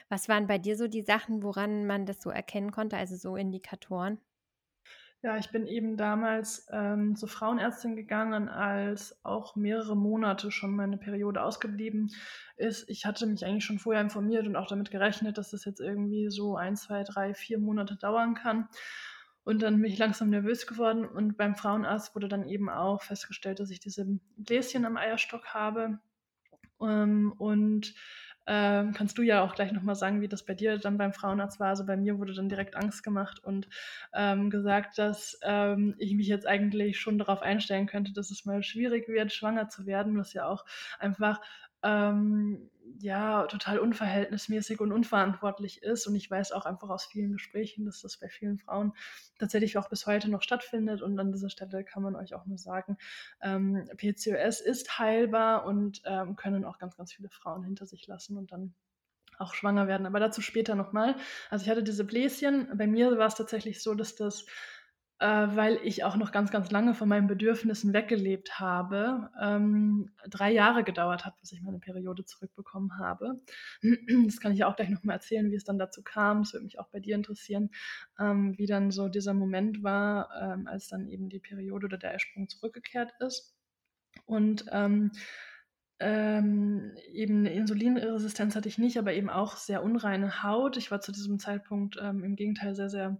Was 0.09 0.29
waren 0.29 0.47
bei 0.47 0.57
dir 0.57 0.77
so 0.77 0.87
die 0.87 1.01
Sachen, 1.01 1.43
woran 1.43 1.85
man 1.85 2.05
das 2.05 2.21
so 2.21 2.29
erkennen 2.29 2.71
konnte, 2.71 2.97
also 2.97 3.15
so 3.15 3.35
Indikatoren? 3.35 4.19
Ja, 5.23 5.35
ich 5.37 5.49
bin 5.49 5.65
eben 5.65 5.97
damals 5.97 6.67
ähm, 6.71 7.15
zur 7.15 7.27
Frauenärztin 7.27 7.95
gegangen, 7.95 8.49
als 8.49 9.19
auch 9.25 9.55
mehrere 9.55 9.97
Monate 9.97 10.51
schon 10.51 10.75
meine 10.75 10.97
Periode 10.97 11.41
ausgeblieben 11.41 12.11
ist. 12.55 12.87
Ich 12.87 13.05
hatte 13.05 13.25
mich 13.25 13.43
eigentlich 13.43 13.65
schon 13.65 13.79
vorher 13.79 14.01
informiert 14.01 14.45
und 14.45 14.55
auch 14.55 14.67
damit 14.67 14.91
gerechnet, 14.91 15.37
dass 15.39 15.49
das 15.51 15.65
jetzt 15.65 15.79
irgendwie 15.79 16.29
so 16.29 16.55
ein, 16.55 16.75
zwei, 16.75 17.03
drei, 17.03 17.33
vier 17.33 17.57
Monate 17.57 17.95
dauern 17.97 18.35
kann. 18.35 18.69
Und 19.47 19.61
dann 19.61 19.81
bin 19.81 19.89
ich 19.89 19.97
langsam 19.97 20.29
nervös 20.29 20.67
geworden 20.67 21.05
und 21.05 21.37
beim 21.37 21.55
Frauenarzt 21.55 22.13
wurde 22.13 22.27
dann 22.27 22.49
eben 22.49 22.69
auch 22.69 23.01
festgestellt, 23.01 23.61
dass 23.61 23.69
ich 23.69 23.79
diese 23.79 24.05
Bläschen 24.35 24.83
am 24.83 24.97
Eierstock 24.97 25.53
habe. 25.53 25.99
Ähm, 26.81 27.33
und 27.37 27.95
ähm, 28.45 28.91
kannst 28.91 29.17
du 29.17 29.21
ja 29.21 29.41
auch 29.41 29.55
gleich 29.55 29.71
nochmal 29.71 29.95
sagen, 29.95 30.19
wie 30.19 30.27
das 30.27 30.45
bei 30.45 30.53
dir 30.53 30.77
dann 30.79 30.97
beim 30.97 31.13
Frauenarzt 31.13 31.61
war. 31.61 31.69
Also 31.69 31.85
bei 31.85 31.95
mir 31.95 32.19
wurde 32.19 32.33
dann 32.33 32.49
direkt 32.49 32.75
Angst 32.75 33.03
gemacht 33.03 33.41
und 33.41 33.69
ähm, 34.13 34.49
gesagt, 34.49 34.97
dass 34.97 35.39
ähm, 35.43 35.95
ich 35.97 36.13
mich 36.13 36.27
jetzt 36.27 36.45
eigentlich 36.45 36.99
schon 36.99 37.17
darauf 37.17 37.41
einstellen 37.41 37.87
könnte, 37.87 38.11
dass 38.11 38.31
es 38.31 38.43
mal 38.43 38.63
schwierig 38.63 39.07
wird, 39.07 39.31
schwanger 39.31 39.69
zu 39.69 39.85
werden, 39.85 40.17
was 40.17 40.33
ja 40.33 40.45
auch 40.45 40.65
einfach 40.99 41.39
ähm, 41.83 42.69
ja, 42.99 43.45
total 43.47 43.79
unverhältnismäßig 43.79 44.79
und 44.79 44.91
unverantwortlich 44.91 45.83
ist. 45.83 46.07
Und 46.07 46.15
ich 46.15 46.29
weiß 46.29 46.51
auch 46.51 46.65
einfach 46.65 46.89
aus 46.89 47.05
vielen 47.05 47.33
Gesprächen, 47.33 47.85
dass 47.85 48.01
das 48.01 48.17
bei 48.17 48.29
vielen 48.29 48.57
Frauen 48.57 48.93
tatsächlich 49.39 49.77
auch 49.77 49.89
bis 49.89 50.07
heute 50.07 50.29
noch 50.29 50.41
stattfindet. 50.41 51.01
Und 51.01 51.19
an 51.19 51.31
dieser 51.31 51.49
Stelle 51.49 51.83
kann 51.83 52.03
man 52.03 52.15
euch 52.15 52.33
auch 52.33 52.45
nur 52.45 52.57
sagen, 52.57 52.97
ähm, 53.41 53.87
PCOS 53.97 54.61
ist 54.61 54.99
heilbar 54.99 55.65
und 55.65 56.01
ähm, 56.05 56.35
können 56.35 56.65
auch 56.65 56.79
ganz, 56.79 56.97
ganz 56.97 57.13
viele 57.13 57.29
Frauen 57.29 57.63
hinter 57.63 57.85
sich 57.85 58.07
lassen 58.07 58.37
und 58.37 58.51
dann 58.51 58.73
auch 59.37 59.53
schwanger 59.53 59.87
werden. 59.87 60.07
Aber 60.07 60.19
dazu 60.19 60.41
später 60.41 60.75
nochmal. 60.75 61.15
Also 61.49 61.63
ich 61.63 61.69
hatte 61.69 61.83
diese 61.83 62.03
Bläschen. 62.03 62.75
Bei 62.75 62.87
mir 62.87 63.17
war 63.17 63.27
es 63.27 63.35
tatsächlich 63.35 63.83
so, 63.83 63.93
dass 63.93 64.15
das 64.15 64.45
weil 65.19 65.79
ich 65.83 66.03
auch 66.03 66.15
noch 66.15 66.31
ganz, 66.31 66.51
ganz 66.51 66.69
lange 66.69 66.93
von 66.93 67.09
meinen 67.09 67.27
Bedürfnissen 67.27 67.93
weggelebt 67.93 68.59
habe, 68.59 69.31
ähm, 69.41 70.11
drei 70.29 70.51
Jahre 70.51 70.83
gedauert 70.83 71.25
hat, 71.25 71.37
bis 71.39 71.51
ich 71.51 71.61
meine 71.61 71.79
Periode 71.79 72.23
zurückbekommen 72.25 72.99
habe. 72.99 73.41
Das 74.27 74.39
kann 74.39 74.51
ich 74.51 74.63
auch 74.63 74.75
gleich 74.75 74.89
nochmal 74.89 75.15
erzählen, 75.15 75.49
wie 75.51 75.55
es 75.55 75.63
dann 75.63 75.79
dazu 75.79 76.03
kam. 76.03 76.43
Das 76.43 76.53
würde 76.53 76.65
mich 76.65 76.79
auch 76.79 76.89
bei 76.89 76.99
dir 76.99 77.15
interessieren, 77.15 77.71
ähm, 78.19 78.57
wie 78.57 78.67
dann 78.67 78.91
so 78.91 79.09
dieser 79.09 79.33
Moment 79.33 79.83
war, 79.83 80.29
ähm, 80.39 80.67
als 80.67 80.87
dann 80.87 81.07
eben 81.07 81.29
die 81.29 81.39
Periode 81.39 81.85
oder 81.85 81.97
der 81.97 82.11
Eisprung 82.11 82.47
zurückgekehrt 82.49 83.13
ist. 83.19 83.55
Und 84.25 84.65
ähm, 84.71 85.11
ähm, 85.99 86.95
eben 87.11 87.39
eine 87.39 87.53
Insulinresistenz 87.53 88.55
hatte 88.55 88.69
ich 88.69 88.77
nicht, 88.77 88.97
aber 88.99 89.13
eben 89.13 89.29
auch 89.29 89.57
sehr 89.57 89.83
unreine 89.83 90.43
Haut. 90.43 90.77
Ich 90.77 90.91
war 90.91 91.01
zu 91.01 91.11
diesem 91.11 91.39
Zeitpunkt 91.39 91.97
ähm, 91.99 92.23
im 92.23 92.35
Gegenteil 92.35 92.75
sehr, 92.75 92.89
sehr 92.89 93.17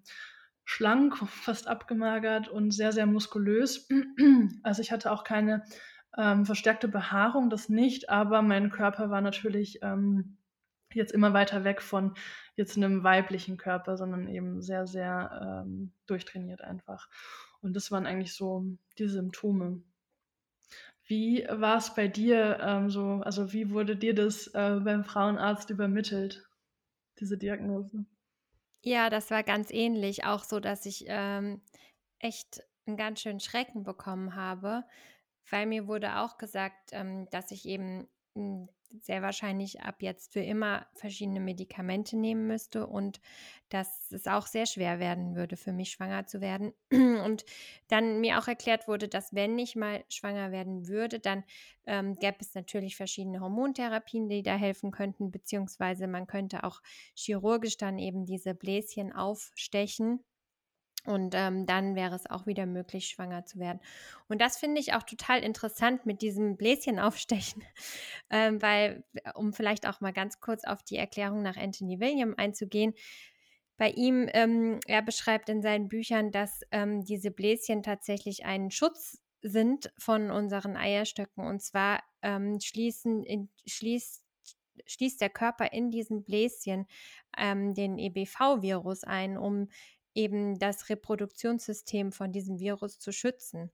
schlank, 0.68 1.18
fast 1.30 1.68
abgemagert 1.68 2.50
und 2.50 2.72
sehr, 2.72 2.92
sehr 2.92 3.08
muskulös. 3.08 3.88
Also 4.64 4.82
ich 4.82 4.92
hatte 4.92 5.12
auch 5.12 5.24
keine 5.24 5.64
ähm, 6.18 6.46
verstärkte 6.46 6.88
Behaarung, 6.88 7.50
das 7.50 7.70
nicht, 7.70 8.10
aber 8.10 8.42
mein 8.42 8.70
Körper 8.70 9.10
war 9.10 9.22
natürlich 9.22 9.80
ähm, 9.82 10.38
jetzt 10.94 11.14
immer 11.14 11.34
weiter 11.34 11.64
weg 11.64 11.82
von 11.82 12.16
jetzt 12.56 12.76
einem 12.76 13.04
weiblichen 13.04 13.58
Körper, 13.58 13.98
sondern 13.98 14.28
eben 14.28 14.62
sehr, 14.62 14.88
sehr 14.88 15.64
ähm, 15.66 15.94
durchtrainiert 16.06 16.62
einfach. 16.62 17.10
Und 17.62 17.76
das 17.76 17.92
waren 17.92 18.06
eigentlich 18.06 18.34
so 18.34 18.66
die 18.98 19.08
Symptome. 19.08 19.82
Wie 21.06 21.48
war 21.50 21.78
es 21.78 21.94
bei 21.96 22.08
dir 22.08 22.60
ähm, 22.62 22.90
so? 22.90 23.22
Also 23.24 23.54
wie 23.54 23.72
wurde 23.72 23.96
dir 23.96 24.14
das 24.14 24.48
äh, 24.48 24.80
beim 24.84 25.06
Frauenarzt 25.06 25.70
übermittelt, 25.70 26.46
diese 27.20 27.38
Diagnose? 27.38 28.06
Ja, 28.84 29.10
das 29.10 29.32
war 29.32 29.44
ganz 29.44 29.72
ähnlich. 29.72 30.26
Auch 30.26 30.44
so, 30.44 30.60
dass 30.60 30.86
ich 30.86 31.06
ähm, 31.08 31.62
echt 32.20 32.62
einen 32.86 32.98
ganz 32.98 33.22
schönen 33.22 33.40
Schrecken 33.40 33.84
bekommen 33.84 34.36
habe, 34.36 34.86
weil 35.50 35.66
mir 35.66 35.88
wurde 35.88 36.20
auch 36.20 36.38
gesagt, 36.38 36.92
ähm, 36.94 37.28
dass 37.32 37.52
ich 37.52 37.66
eben 37.66 38.08
hm, 38.36 38.70
sehr 39.02 39.22
wahrscheinlich 39.22 39.82
ab 39.82 40.02
jetzt 40.02 40.34
für 40.34 40.42
immer 40.42 40.88
verschiedene 40.94 41.40
Medikamente 41.40 42.18
nehmen 42.18 42.48
müsste 42.48 42.88
und 42.88 43.20
dass 43.70 44.12
es 44.12 44.28
auch 44.28 44.48
sehr 44.48 44.66
schwer 44.66 45.00
werden 45.00 45.36
würde, 45.36 45.58
für 45.58 45.74
mich 45.74 45.92
schwanger 45.92 46.26
zu 46.26 46.42
werden. 46.42 46.74
Und 46.92 47.44
dann 47.90 48.22
mir 48.22 48.40
auch 48.40 48.48
erklärt 48.48 48.88
wurde, 48.88 49.08
dass 49.08 49.34
wenn 49.34 49.60
ich 49.60 49.76
mal 49.76 50.06
schwanger 50.10 50.52
werden 50.52 50.88
würde, 50.88 51.20
dann 51.20 51.44
ähm, 51.86 52.16
gäbe 52.16 52.38
es 52.40 52.54
natürlich 52.56 52.96
verschiedene 52.96 53.42
Hormontherapien, 53.42 54.30
die 54.30 54.44
da 54.44 54.56
helfen 54.56 54.92
könnten, 54.92 55.32
beziehungsweise 55.32 56.08
man 56.08 56.28
könnte 56.28 56.64
auch 56.64 56.82
chirurgisch 57.14 57.78
dann 57.78 58.00
eben 58.00 58.26
diese 58.26 58.54
Bläschen 58.56 59.12
aufstechen 59.12 60.24
und 61.08 61.34
ähm, 61.36 61.66
dann 61.66 61.96
wäre 61.96 62.16
es 62.16 62.30
auch 62.30 62.46
wieder 62.46 62.66
möglich, 62.66 63.08
schwanger 63.08 63.46
zu 63.46 63.60
werden. 63.60 63.80
Und 64.28 64.42
das 64.42 64.58
finde 64.58 64.82
ich 64.82 64.94
auch 64.94 65.04
total 65.04 65.40
interessant 65.44 66.06
mit 66.06 66.22
diesem 66.22 66.58
Bläschen 66.58 67.00
aufstechen, 67.00 67.64
ähm, 68.30 68.62
weil, 68.62 69.04
um 69.36 69.54
vielleicht 69.54 69.88
auch 69.88 70.02
mal 70.02 70.14
ganz 70.14 70.40
kurz 70.40 70.64
auf 70.66 70.84
die 70.84 70.98
Erklärung 70.98 71.42
nach 71.42 71.58
Anthony 71.58 72.00
William 72.00 72.36
einzugehen, 72.38 72.94
bei 73.78 73.92
ihm, 73.92 74.28
ähm, 74.34 74.80
er 74.88 75.04
beschreibt 75.04 75.50
in 75.50 75.62
seinen 75.62 75.88
Büchern, 75.88 76.32
dass 76.32 76.62
ähm, 76.72 77.06
diese 77.06 77.30
Bläschen 77.30 77.84
tatsächlich 77.84 78.44
ein 78.44 78.72
Schutz 78.72 79.22
sind 79.44 79.92
von 80.00 80.32
unseren 80.32 80.76
Eierstöcken. 80.76 81.46
Und 81.46 81.62
zwar 81.62 82.02
ähm, 82.24 82.60
schließen, 82.60 83.24
in, 83.24 83.50
schließt 83.68 84.24
schließt 84.86 85.22
der 85.22 85.30
Körper 85.30 85.72
in 85.72 85.90
diesen 85.90 86.24
Bläschen 86.24 86.88
ähm, 87.38 87.74
den 87.74 87.98
EBV-Virus 87.98 89.04
ein, 89.04 89.38
um 89.38 89.70
eben 90.18 90.60
das 90.60 90.90
Reproduktionssystem 90.90 92.12
von 92.12 92.32
diesem 92.34 92.60
Virus 92.60 93.00
zu 93.00 93.12
schützen. 93.14 93.72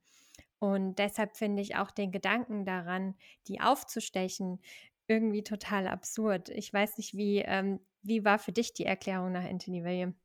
Und 0.59 0.97
deshalb 0.99 1.35
finde 1.37 1.61
ich 1.61 1.75
auch 1.75 1.91
den 1.91 2.11
Gedanken 2.11 2.65
daran, 2.65 3.15
die 3.47 3.61
aufzustechen, 3.61 4.61
irgendwie 5.07 5.43
total 5.43 5.87
absurd. 5.87 6.49
Ich 6.49 6.71
weiß 6.73 6.97
nicht, 6.97 7.15
wie, 7.15 7.39
ähm, 7.39 7.79
wie 8.01 8.25
war 8.25 8.39
für 8.39 8.53
dich 8.53 8.73
die 8.73 8.85
Erklärung 8.85 9.31
nach 9.33 9.43
Anthony 9.45 9.83
William? 9.83 10.15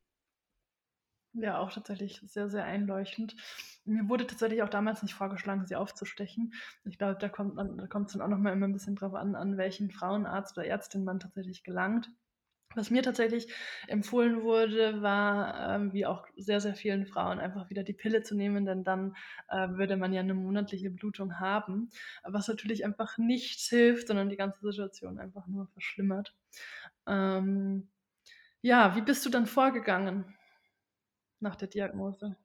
Ja, 1.33 1.59
auch 1.59 1.71
tatsächlich 1.71 2.21
sehr, 2.25 2.49
sehr 2.49 2.65
einleuchtend. 2.65 3.35
Mir 3.85 4.09
wurde 4.09 4.25
tatsächlich 4.27 4.63
auch 4.63 4.69
damals 4.69 5.03
nicht 5.03 5.13
vorgeschlagen, 5.13 5.65
sie 5.65 5.75
aufzustechen. 5.75 6.53
Ich 6.85 6.97
glaube, 6.97 7.17
da 7.19 7.29
kommt 7.29 7.57
es 8.07 8.13
dann 8.13 8.21
auch 8.21 8.27
noch 8.27 8.37
mal 8.39 8.51
immer 8.53 8.67
ein 8.67 8.73
bisschen 8.73 8.95
drauf 8.95 9.13
an, 9.13 9.35
an 9.35 9.57
welchen 9.57 9.91
Frauenarzt 9.91 10.57
oder 10.57 10.65
Ärztin 10.67 11.03
man 11.03 11.19
tatsächlich 11.19 11.63
gelangt. 11.63 12.09
Was 12.75 12.91
mir 12.91 13.01
tatsächlich 13.01 13.51
empfohlen 13.87 14.43
wurde, 14.43 15.01
war, 15.01 15.75
ähm, 15.75 15.91
wie 15.91 16.05
auch 16.05 16.27
sehr, 16.37 16.61
sehr 16.61 16.75
vielen 16.75 17.07
Frauen, 17.07 17.39
einfach 17.39 17.69
wieder 17.71 17.83
die 17.83 17.93
Pille 17.93 18.21
zu 18.21 18.35
nehmen, 18.35 18.65
denn 18.65 18.83
dann 18.83 19.15
äh, 19.49 19.69
würde 19.69 19.97
man 19.97 20.13
ja 20.13 20.19
eine 20.21 20.35
monatliche 20.35 20.91
Blutung 20.91 21.39
haben, 21.39 21.89
was 22.23 22.47
natürlich 22.47 22.85
einfach 22.85 23.17
nichts 23.17 23.67
hilft, 23.69 24.07
sondern 24.07 24.29
die 24.29 24.37
ganze 24.37 24.61
Situation 24.61 25.17
einfach 25.19 25.47
nur 25.47 25.67
verschlimmert. 25.67 26.35
Ähm, 27.07 27.89
ja, 28.61 28.95
wie 28.95 29.01
bist 29.01 29.25
du 29.25 29.29
dann 29.29 29.47
vorgegangen 29.47 30.37
nach 31.41 31.57
der 31.57 31.67
Diagnose? 31.67 32.37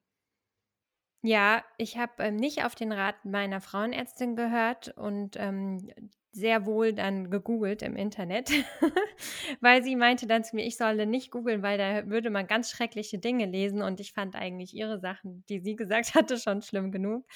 Ja, 1.22 1.64
ich 1.78 1.96
habe 1.96 2.22
ähm, 2.22 2.36
nicht 2.36 2.64
auf 2.64 2.74
den 2.74 2.92
Rat 2.92 3.24
meiner 3.24 3.60
Frauenärztin 3.62 4.36
gehört 4.36 4.88
und 4.96 5.36
ähm, 5.38 5.90
sehr 6.34 6.66
wohl 6.66 6.92
dann 6.92 7.30
gegoogelt 7.30 7.82
im 7.82 7.96
Internet, 7.96 8.50
weil 9.60 9.82
sie 9.84 9.96
meinte 9.96 10.26
dann 10.26 10.44
zu 10.44 10.56
mir, 10.56 10.64
ich 10.66 10.76
solle 10.76 11.06
nicht 11.06 11.30
googeln, 11.30 11.62
weil 11.62 11.78
da 11.78 12.08
würde 12.08 12.30
man 12.30 12.46
ganz 12.46 12.70
schreckliche 12.70 13.18
Dinge 13.18 13.46
lesen 13.46 13.82
und 13.82 14.00
ich 14.00 14.12
fand 14.12 14.34
eigentlich 14.36 14.74
ihre 14.74 14.98
Sachen, 14.98 15.44
die 15.48 15.60
sie 15.60 15.76
gesagt 15.76 16.14
hatte, 16.14 16.38
schon 16.38 16.62
schlimm 16.62 16.90
genug. 16.92 17.26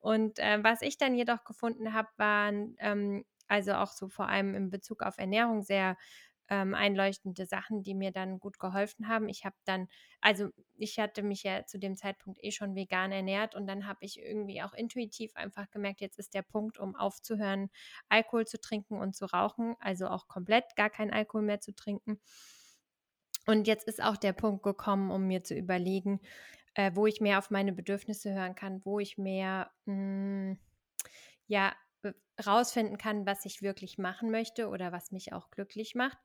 Und 0.00 0.38
äh, 0.38 0.62
was 0.62 0.82
ich 0.82 0.98
dann 0.98 1.14
jedoch 1.14 1.44
gefunden 1.44 1.92
habe, 1.92 2.08
waren 2.16 2.76
ähm, 2.78 3.24
also 3.48 3.74
auch 3.74 3.92
so 3.92 4.08
vor 4.08 4.28
allem 4.28 4.54
in 4.54 4.70
Bezug 4.70 5.02
auf 5.02 5.18
Ernährung 5.18 5.62
sehr 5.62 5.96
ähm, 6.48 6.74
einleuchtende 6.74 7.46
Sachen, 7.46 7.82
die 7.82 7.94
mir 7.94 8.12
dann 8.12 8.38
gut 8.38 8.58
geholfen 8.58 9.08
haben. 9.08 9.28
Ich 9.28 9.44
habe 9.44 9.56
dann, 9.64 9.88
also 10.20 10.48
ich 10.76 10.98
hatte 10.98 11.22
mich 11.22 11.42
ja 11.42 11.66
zu 11.66 11.78
dem 11.78 11.96
Zeitpunkt 11.96 12.42
eh 12.42 12.52
schon 12.52 12.74
vegan 12.74 13.12
ernährt 13.12 13.54
und 13.54 13.66
dann 13.66 13.86
habe 13.86 13.98
ich 14.02 14.20
irgendwie 14.20 14.62
auch 14.62 14.72
intuitiv 14.72 15.34
einfach 15.34 15.70
gemerkt, 15.70 16.00
jetzt 16.00 16.18
ist 16.18 16.34
der 16.34 16.42
Punkt, 16.42 16.78
um 16.78 16.94
aufzuhören, 16.94 17.70
Alkohol 18.08 18.46
zu 18.46 18.60
trinken 18.60 18.98
und 19.00 19.14
zu 19.16 19.26
rauchen, 19.26 19.74
also 19.80 20.06
auch 20.08 20.28
komplett 20.28 20.76
gar 20.76 20.90
kein 20.90 21.12
Alkohol 21.12 21.42
mehr 21.42 21.60
zu 21.60 21.74
trinken. 21.74 22.20
Und 23.46 23.66
jetzt 23.66 23.86
ist 23.86 24.02
auch 24.02 24.16
der 24.16 24.32
Punkt 24.32 24.62
gekommen, 24.62 25.10
um 25.10 25.26
mir 25.26 25.44
zu 25.44 25.54
überlegen, 25.54 26.20
äh, 26.74 26.90
wo 26.94 27.06
ich 27.06 27.20
mehr 27.20 27.38
auf 27.38 27.50
meine 27.50 27.72
Bedürfnisse 27.72 28.34
hören 28.34 28.54
kann, 28.54 28.84
wo 28.84 28.98
ich 28.98 29.18
mehr, 29.18 29.70
mh, 29.86 29.94
hm, 29.94 30.58
ja, 31.48 31.72
rausfinden 32.44 32.98
kann, 32.98 33.26
was 33.26 33.44
ich 33.44 33.62
wirklich 33.62 33.98
machen 33.98 34.30
möchte 34.30 34.68
oder 34.68 34.92
was 34.92 35.12
mich 35.12 35.32
auch 35.32 35.50
glücklich 35.50 35.94
macht. 35.94 36.18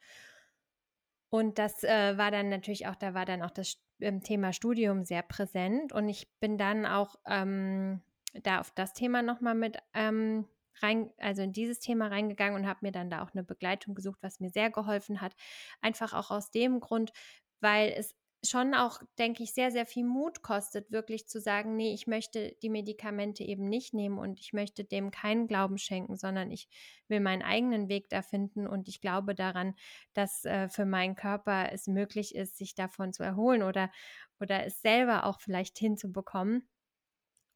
Und 1.30 1.60
das 1.60 1.84
äh, 1.84 2.18
war 2.18 2.30
dann 2.30 2.50
natürlich 2.50 2.88
auch, 2.88 2.96
da 2.96 3.14
war 3.14 3.26
dann 3.26 3.42
auch 3.42 3.52
das 3.52 3.78
ähm, 4.02 4.22
Thema 4.22 4.52
Studium 4.52 5.06
sehr 5.06 5.22
präsent. 5.24 5.94
Und 5.94 6.10
ich 6.10 6.30
bin 6.40 6.58
dann 6.58 6.86
auch 6.86 7.16
ähm, 7.26 8.02
da 8.44 8.60
auf 8.60 8.72
das 8.72 8.94
Thema 8.94 9.22
nochmal 9.22 9.56
mit 9.56 9.78
ähm, 9.94 10.46
rein, 10.82 11.12
also 11.18 11.42
in 11.42 11.54
dieses 11.54 11.80
Thema 11.80 12.08
reingegangen 12.08 12.60
und 12.60 12.68
habe 12.68 12.80
mir 12.82 12.92
dann 12.92 13.10
da 13.10 13.24
auch 13.24 13.32
eine 13.34 13.44
Begleitung 13.44 13.96
gesucht, 13.96 14.20
was 14.22 14.42
mir 14.42 14.50
sehr 14.50 14.70
geholfen 14.72 15.22
hat. 15.22 15.34
Einfach 15.82 16.14
auch 16.14 16.32
aus 16.32 16.52
dem 16.52 16.82
Grund, 16.82 17.14
weil 17.62 17.94
es 17.96 18.16
schon 18.44 18.74
auch, 18.74 19.02
denke 19.20 19.44
ich, 19.44 19.54
sehr, 19.54 19.72
sehr 19.72 19.86
viel 19.86 20.06
Mut 20.06 20.42
kostet, 20.42 20.92
wirklich 20.92 21.28
zu 21.28 21.40
sagen, 21.40 21.76
nee, 21.76 21.94
ich 21.94 22.08
möchte 22.08 22.56
die 22.64 22.70
Medikamente 22.70 23.44
eben 23.44 23.70
nicht 23.70 23.94
nehmen 23.94 24.18
und 24.18 24.40
ich 24.40 24.54
möchte 24.54 24.84
dem 24.84 25.12
keinen 25.12 25.48
Glauben 25.48 25.78
schenken, 25.78 26.18
sondern 26.18 26.50
ich 26.50 26.68
will 27.08 27.20
meinen 27.20 27.44
eigenen 27.44 27.88
Weg 27.88 28.10
da 28.10 28.22
finden 28.22 28.68
und 28.68 28.88
ich 28.88 29.00
glaube 29.00 29.36
daran, 29.36 29.76
dass 30.14 30.44
äh, 30.46 30.70
für 30.70 30.86
meinen 30.86 31.16
Körper 31.16 31.72
es 31.72 31.88
möglich 31.88 32.34
ist, 32.36 32.58
sich 32.58 32.74
davon 32.74 33.14
zu 33.14 33.24
erholen 33.24 33.62
oder, 33.62 33.92
oder 34.40 34.66
es 34.66 34.82
selber 34.82 35.26
auch 35.26 35.40
vielleicht 35.40 35.78
hinzubekommen. 35.78 36.68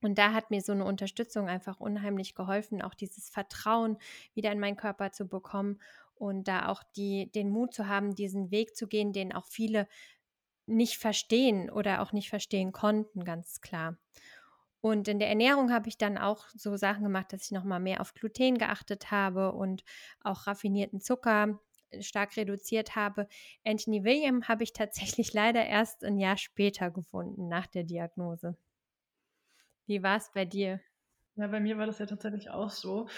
Und 0.01 0.20
da 0.20 0.34
hat 0.34 0.51
mir 0.51 0.62
so 0.62 0.72
eine 0.72 0.86
Unterstützung 0.86 1.50
einfach 1.50 1.80
unheimlich 1.80 2.36
geholfen, 2.36 2.84
auch 2.84 2.94
dieses 2.94 3.30
Vertrauen 3.30 3.98
wieder 4.36 4.51
in 4.51 4.60
meinen 4.60 4.77
Körper 4.77 5.12
zu 5.12 5.27
bekommen 5.27 5.80
und 6.15 6.48
da 6.48 6.68
auch 6.70 6.84
die, 6.96 7.32
den 7.32 7.50
Mut 7.50 7.74
zu 7.74 7.88
haben, 7.88 8.15
diesen 8.15 8.51
Weg 8.51 8.75
zu 8.75 8.88
gehen, 8.88 9.13
den 9.13 9.34
auch 9.34 9.46
viele 9.46 9.88
nicht 10.67 10.98
verstehen 10.98 11.69
oder 11.69 12.01
auch 12.01 12.12
nicht 12.12 12.29
verstehen 12.29 12.72
konnten, 12.72 13.24
ganz 13.24 13.62
klar. 13.62 13.98
Und 14.81 15.07
in 15.07 15.17
der 15.17 15.29
Ernährung 15.29 15.72
habe 15.72 15.89
ich 15.89 15.98
dann 15.98 16.15
auch 16.17 16.45
so 16.53 16.77
Sachen 16.77 17.03
gemacht, 17.03 17.34
dass 17.34 17.45
ich 17.45 17.51
nochmal 17.51 17.79
mehr 17.79 18.01
auf 18.01 18.13
Gluten 18.13 18.60
geachtet 18.60 19.10
habe 19.10 19.51
und 19.51 19.84
auch 20.22 20.45
raffinierten 20.45 21.01
Zucker 21.01 21.60
äh, 21.89 22.03
stark 22.03 22.38
reduziert 22.38 22.95
habe. 22.95 23.27
Anthony 23.63 24.03
William 24.03 24.48
habe 24.48 24.63
ich 24.63 24.74
tatsächlich 24.74 25.34
leider 25.34 25.65
erst 25.65 26.03
ein 26.03 26.19
Jahr 26.19 26.38
später 26.38 26.91
gefunden, 26.91 27.48
nach 27.48 27.65
der 27.65 27.84
Diagnose. 27.84 28.57
Wie 29.88 30.03
war 30.03 30.17
es 30.17 30.31
bei 30.31 30.45
dir? 30.45 30.81
Ja, 31.38 31.48
bei 31.48 31.60
mir 31.60 31.77
war 31.77 31.86
das 31.86 32.00
ja 32.00 32.06
tatsächlich 32.06 32.50
auch 32.50 32.70
so. 32.70 33.10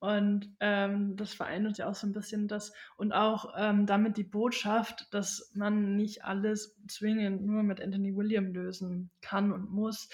Und 0.00 0.52
ähm, 0.58 1.16
das 1.16 1.34
vereint 1.34 1.66
uns 1.66 1.78
ja 1.78 1.88
auch 1.88 1.94
so 1.94 2.06
ein 2.06 2.12
bisschen 2.12 2.48
das 2.48 2.72
und 2.96 3.12
auch 3.12 3.54
ähm, 3.56 3.86
damit 3.86 4.16
die 4.16 4.24
Botschaft, 4.24 5.06
dass 5.14 5.52
man 5.54 5.94
nicht 5.94 6.24
alles 6.24 6.76
zwingend 6.88 7.42
nur 7.46 7.62
mit 7.62 7.80
Anthony 7.80 8.16
William 8.16 8.52
lösen 8.52 9.10
kann 9.20 9.52
und 9.52 9.70
muss. 9.70 10.08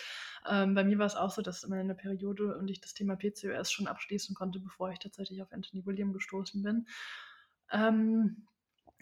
Ähm, 0.46 0.75
bei 0.75 0.84
mir 0.84 0.98
war 0.98 1.06
es 1.06 1.16
auch 1.16 1.30
so, 1.30 1.40
dass 1.40 1.66
meine 1.66 1.94
Periode 1.94 2.58
und 2.58 2.68
ich 2.68 2.80
das 2.82 2.92
Thema 2.92 3.16
PCOS 3.16 3.72
schon 3.72 3.86
abschließen 3.86 4.34
konnte, 4.34 4.60
bevor 4.60 4.90
ich 4.90 4.98
tatsächlich 4.98 5.40
auf 5.42 5.50
Anthony 5.50 5.86
William 5.86 6.12
gestoßen 6.12 6.62
bin. 6.62 6.86
Ähm, 7.72 8.46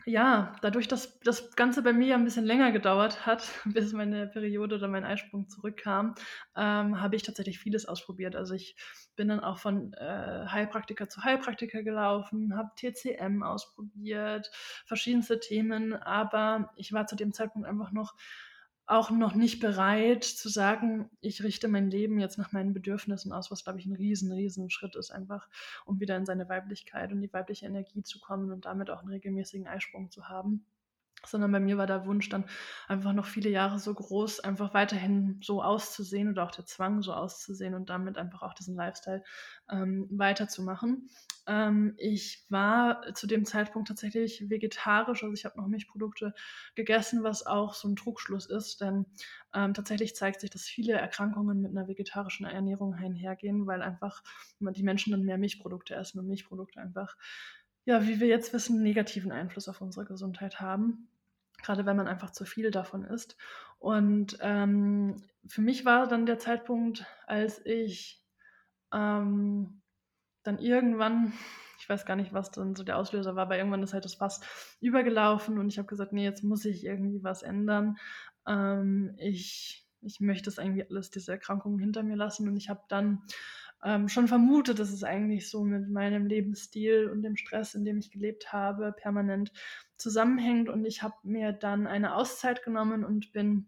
ja, 0.06 0.54
dadurch, 0.61 0.87
dass 0.87 1.18
das 1.20 1.56
Ganze 1.56 1.82
bei 1.82 1.92
mir 1.92 2.08
ja 2.08 2.16
ein 2.16 2.25
bisschen 2.25 2.44
länger 2.44 2.73
gedauert 2.73 3.26
hat, 3.26 3.49
bis 3.64 3.92
meine 3.92 4.26
Periode 4.26 4.76
oder 4.76 4.88
mein 4.88 5.04
Eisprung 5.04 5.49
zurückkam, 5.49 6.14
ähm, 6.56 7.00
habe 7.00 7.16
ich 7.16 7.23
tatsächlich 7.23 7.58
vieles 7.58 7.87
ausprobiert. 7.87 8.37
Also 8.37 8.54
ich 8.54 8.76
bin 9.16 9.28
dann 9.28 9.40
auch 9.40 9.58
von 9.58 9.92
äh, 9.94 10.46
Heilpraktiker 10.46 11.08
zu 11.08 11.25
Heilpraktiker 11.25 11.82
gelaufen, 11.82 12.56
habe 12.56 12.70
TCM 12.76 13.42
ausprobiert, 13.42 14.50
verschiedenste 14.87 15.40
Themen, 15.40 15.94
aber 15.94 16.73
ich 16.76 16.92
war 16.92 17.06
zu 17.06 17.16
dem 17.16 17.32
Zeitpunkt 17.32 17.66
einfach 17.66 17.92
noch 17.92 18.14
auch 18.86 19.10
noch 19.10 19.34
nicht 19.34 19.60
bereit 19.60 20.24
zu 20.24 20.48
sagen, 20.48 21.08
ich 21.20 21.42
richte 21.42 21.68
mein 21.68 21.90
Leben 21.90 22.18
jetzt 22.18 22.38
nach 22.38 22.52
meinen 22.52 22.74
Bedürfnissen 22.74 23.32
aus, 23.32 23.50
was, 23.50 23.64
glaube 23.64 23.78
ich, 23.78 23.86
ein 23.86 23.94
riesen, 23.94 24.30
riesen 24.30 24.68
Schritt 24.68 24.94
ist, 24.96 25.10
einfach 25.10 25.48
um 25.86 26.00
wieder 26.00 26.16
in 26.16 26.26
seine 26.26 26.48
Weiblichkeit 26.48 27.12
und 27.12 27.22
die 27.22 27.32
weibliche 27.32 27.66
Energie 27.66 28.02
zu 28.02 28.20
kommen 28.20 28.52
und 28.52 28.66
damit 28.66 28.90
auch 28.90 29.00
einen 29.00 29.10
regelmäßigen 29.10 29.66
Eisprung 29.66 30.10
zu 30.10 30.28
haben 30.28 30.66
sondern 31.26 31.52
bei 31.52 31.61
mir 31.61 31.78
war 31.78 31.87
der 31.87 32.07
Wunsch 32.07 32.28
dann 32.28 32.45
einfach 32.88 33.12
noch 33.12 33.26
viele 33.26 33.50
Jahre 33.50 33.78
so 33.78 33.93
groß, 33.93 34.40
einfach 34.40 34.75
weiterhin 34.75 35.40
so 35.43 35.62
auszusehen 35.62 36.31
oder 36.31 36.45
auch 36.45 36.50
der 36.50 36.66
Zwang 36.66 37.02
so 37.02 37.12
auszusehen 37.12 37.75
und 37.75 37.90
damit 37.90 38.19
einfach 38.19 38.43
auch 38.43 38.54
diesen 38.54 38.76
Lifestyle 38.76 39.23
ähm, 39.71 40.07
weiterzumachen. 40.11 41.09
Ähm, 41.47 41.95
ich 41.99 42.45
war 42.49 43.02
zu 43.14 43.26
dem 43.26 43.45
Zeitpunkt 43.45 43.88
tatsächlich 43.88 44.49
vegetarisch, 44.49 45.23
also 45.23 45.35
ich 45.35 45.45
habe 45.45 45.59
noch 45.59 45.66
Milchprodukte 45.66 46.35
gegessen, 46.75 47.23
was 47.23 47.47
auch 47.47 47.75
so 47.75 47.88
ein 47.88 47.97
Trugschluss 47.97 48.47
ist, 48.47 48.81
denn 48.81 49.07
ähm, 49.54 49.75
tatsächlich 49.75 50.16
zeigt 50.16 50.40
sich, 50.40 50.50
dass 50.50 50.62
viele 50.62 50.95
Erkrankungen 50.95 51.61
mit 51.61 51.71
einer 51.71 51.88
vegetarischen 51.88 52.47
Ernährung 52.47 52.95
einhergehen, 52.95 53.66
weil 53.66 53.83
einfach 53.83 54.23
die 54.61 54.83
Menschen 54.83 55.12
dann 55.12 55.23
mehr 55.23 55.38
Milchprodukte 55.38 55.95
essen 55.95 56.19
und 56.19 56.26
Milchprodukte 56.26 56.81
einfach 56.81 57.16
ja, 57.87 58.07
wie 58.07 58.19
wir 58.19 58.28
jetzt 58.28 58.52
wissen, 58.52 58.83
negativen 58.83 59.31
Einfluss 59.31 59.69
auf 59.69 59.81
unsere 59.81 60.07
Gesundheit 60.07 60.61
haben 60.61 61.09
gerade 61.64 61.87
wenn 61.87 61.97
man 61.97 62.09
einfach 62.09 62.30
zu 62.30 62.44
viel 62.44 62.71
davon 62.71 63.04
isst. 63.04 63.37
Und 63.78 64.38
ähm, 64.40 65.16
für 65.47 65.62
mich 65.62 65.85
war 65.85 66.06
dann 66.06 66.26
der 66.26 66.38
Zeitpunkt, 66.38 67.06
als 67.26 67.64
ich 67.64 68.23
ähm, 68.92 69.83
dann 70.42 70.59
irgendwann, 70.59 71.33
ich 71.80 71.88
weiß 71.88 72.06
gar 72.06 72.16
nicht, 72.16 72.33
was 72.33 72.50
dann 72.50 72.76
so 72.76 72.85
der 72.85 72.99
Auslöser 72.99 73.35
war, 73.35 73.44
aber 73.44 73.56
irgendwann 73.56 73.83
ist 73.83 73.94
halt 73.94 74.04
das 74.04 74.14
Fass 74.14 74.40
übergelaufen 74.80 75.59
und 75.59 75.68
ich 75.68 75.78
habe 75.78 75.88
gesagt, 75.88 76.12
nee, 76.12 76.25
jetzt 76.25 76.44
muss 76.44 76.64
ich 76.64 76.85
irgendwie 76.85 77.23
was 77.23 77.42
ändern. 77.42 77.97
Ähm, 78.47 79.14
ich, 79.18 79.87
ich 80.02 80.21
möchte 80.21 80.44
das 80.44 80.59
irgendwie 80.59 80.85
alles, 80.88 81.11
diese 81.11 81.33
Erkrankungen 81.33 81.78
hinter 81.78 82.02
mir 82.02 82.16
lassen 82.16 82.47
und 82.47 82.56
ich 82.56 82.68
habe 82.68 82.83
dann 82.88 83.23
ähm, 83.83 84.09
schon 84.09 84.28
vermutet, 84.28 84.78
dass 84.78 84.90
es 84.90 85.04
eigentlich 85.04 85.50
so 85.50 85.62
mit 85.62 85.90
meinem 85.90 86.26
Lebensstil 86.26 87.11
und 87.11 87.23
dem 87.23 87.37
Stress, 87.37 87.75
in 87.75 87.85
dem 87.85 87.99
ich 87.99 88.11
gelebt 88.11 88.52
habe, 88.52 88.92
permanent 88.92 89.52
zusammenhängt. 90.04 90.68
Und 90.68 90.84
ich 90.84 91.02
habe 91.02 91.14
mir 91.23 91.52
dann 91.52 91.87
eine 91.87 92.14
Auszeit 92.14 92.62
genommen 92.62 93.04
und 93.04 93.32
bin 93.32 93.66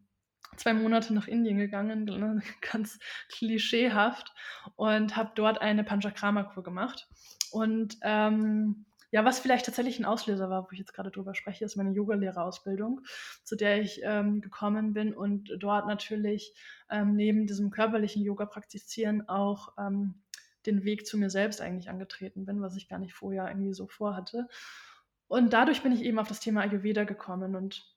zwei 0.56 0.74
Monate 0.74 1.14
nach 1.14 1.26
Indien 1.26 1.56
gegangen, 1.56 2.06
ganz 2.60 2.98
klischeehaft, 3.28 4.32
und 4.76 5.16
habe 5.16 5.32
dort 5.34 5.60
eine 5.60 5.82
Panchakrama-Kur 5.82 6.62
gemacht. 6.62 7.08
Und 7.50 7.96
ähm, 8.02 8.84
ja, 9.10 9.24
was 9.24 9.38
vielleicht 9.38 9.64
tatsächlich 9.64 9.98
ein 9.98 10.04
Auslöser 10.04 10.50
war, 10.50 10.64
wo 10.64 10.68
ich 10.72 10.78
jetzt 10.78 10.92
gerade 10.92 11.10
drüber 11.10 11.34
spreche, 11.34 11.64
ist 11.64 11.76
meine 11.76 11.92
Yogalehrerausbildung, 11.92 13.00
zu 13.44 13.56
der 13.56 13.80
ich 13.80 14.00
ähm, 14.04 14.42
gekommen 14.42 14.92
bin 14.92 15.14
und 15.14 15.50
dort 15.58 15.86
natürlich 15.86 16.54
ähm, 16.90 17.16
neben 17.16 17.46
diesem 17.46 17.70
körperlichen 17.70 18.22
Yoga 18.22 18.44
praktizieren 18.44 19.26
auch 19.28 19.72
ähm, 19.78 20.22
den 20.66 20.84
Weg 20.84 21.06
zu 21.06 21.16
mir 21.16 21.30
selbst 21.30 21.62
eigentlich 21.62 21.88
angetreten 21.88 22.44
bin, 22.44 22.60
was 22.60 22.76
ich 22.76 22.88
gar 22.88 22.98
nicht 22.98 23.14
vorher 23.14 23.48
irgendwie 23.48 23.72
so 23.72 23.86
vorhatte. 23.86 24.48
Und 25.28 25.52
dadurch 25.52 25.82
bin 25.82 25.92
ich 25.92 26.02
eben 26.02 26.18
auf 26.18 26.28
das 26.28 26.40
Thema 26.40 26.62
Ayurveda 26.62 27.04
gekommen 27.04 27.56
und 27.56 27.96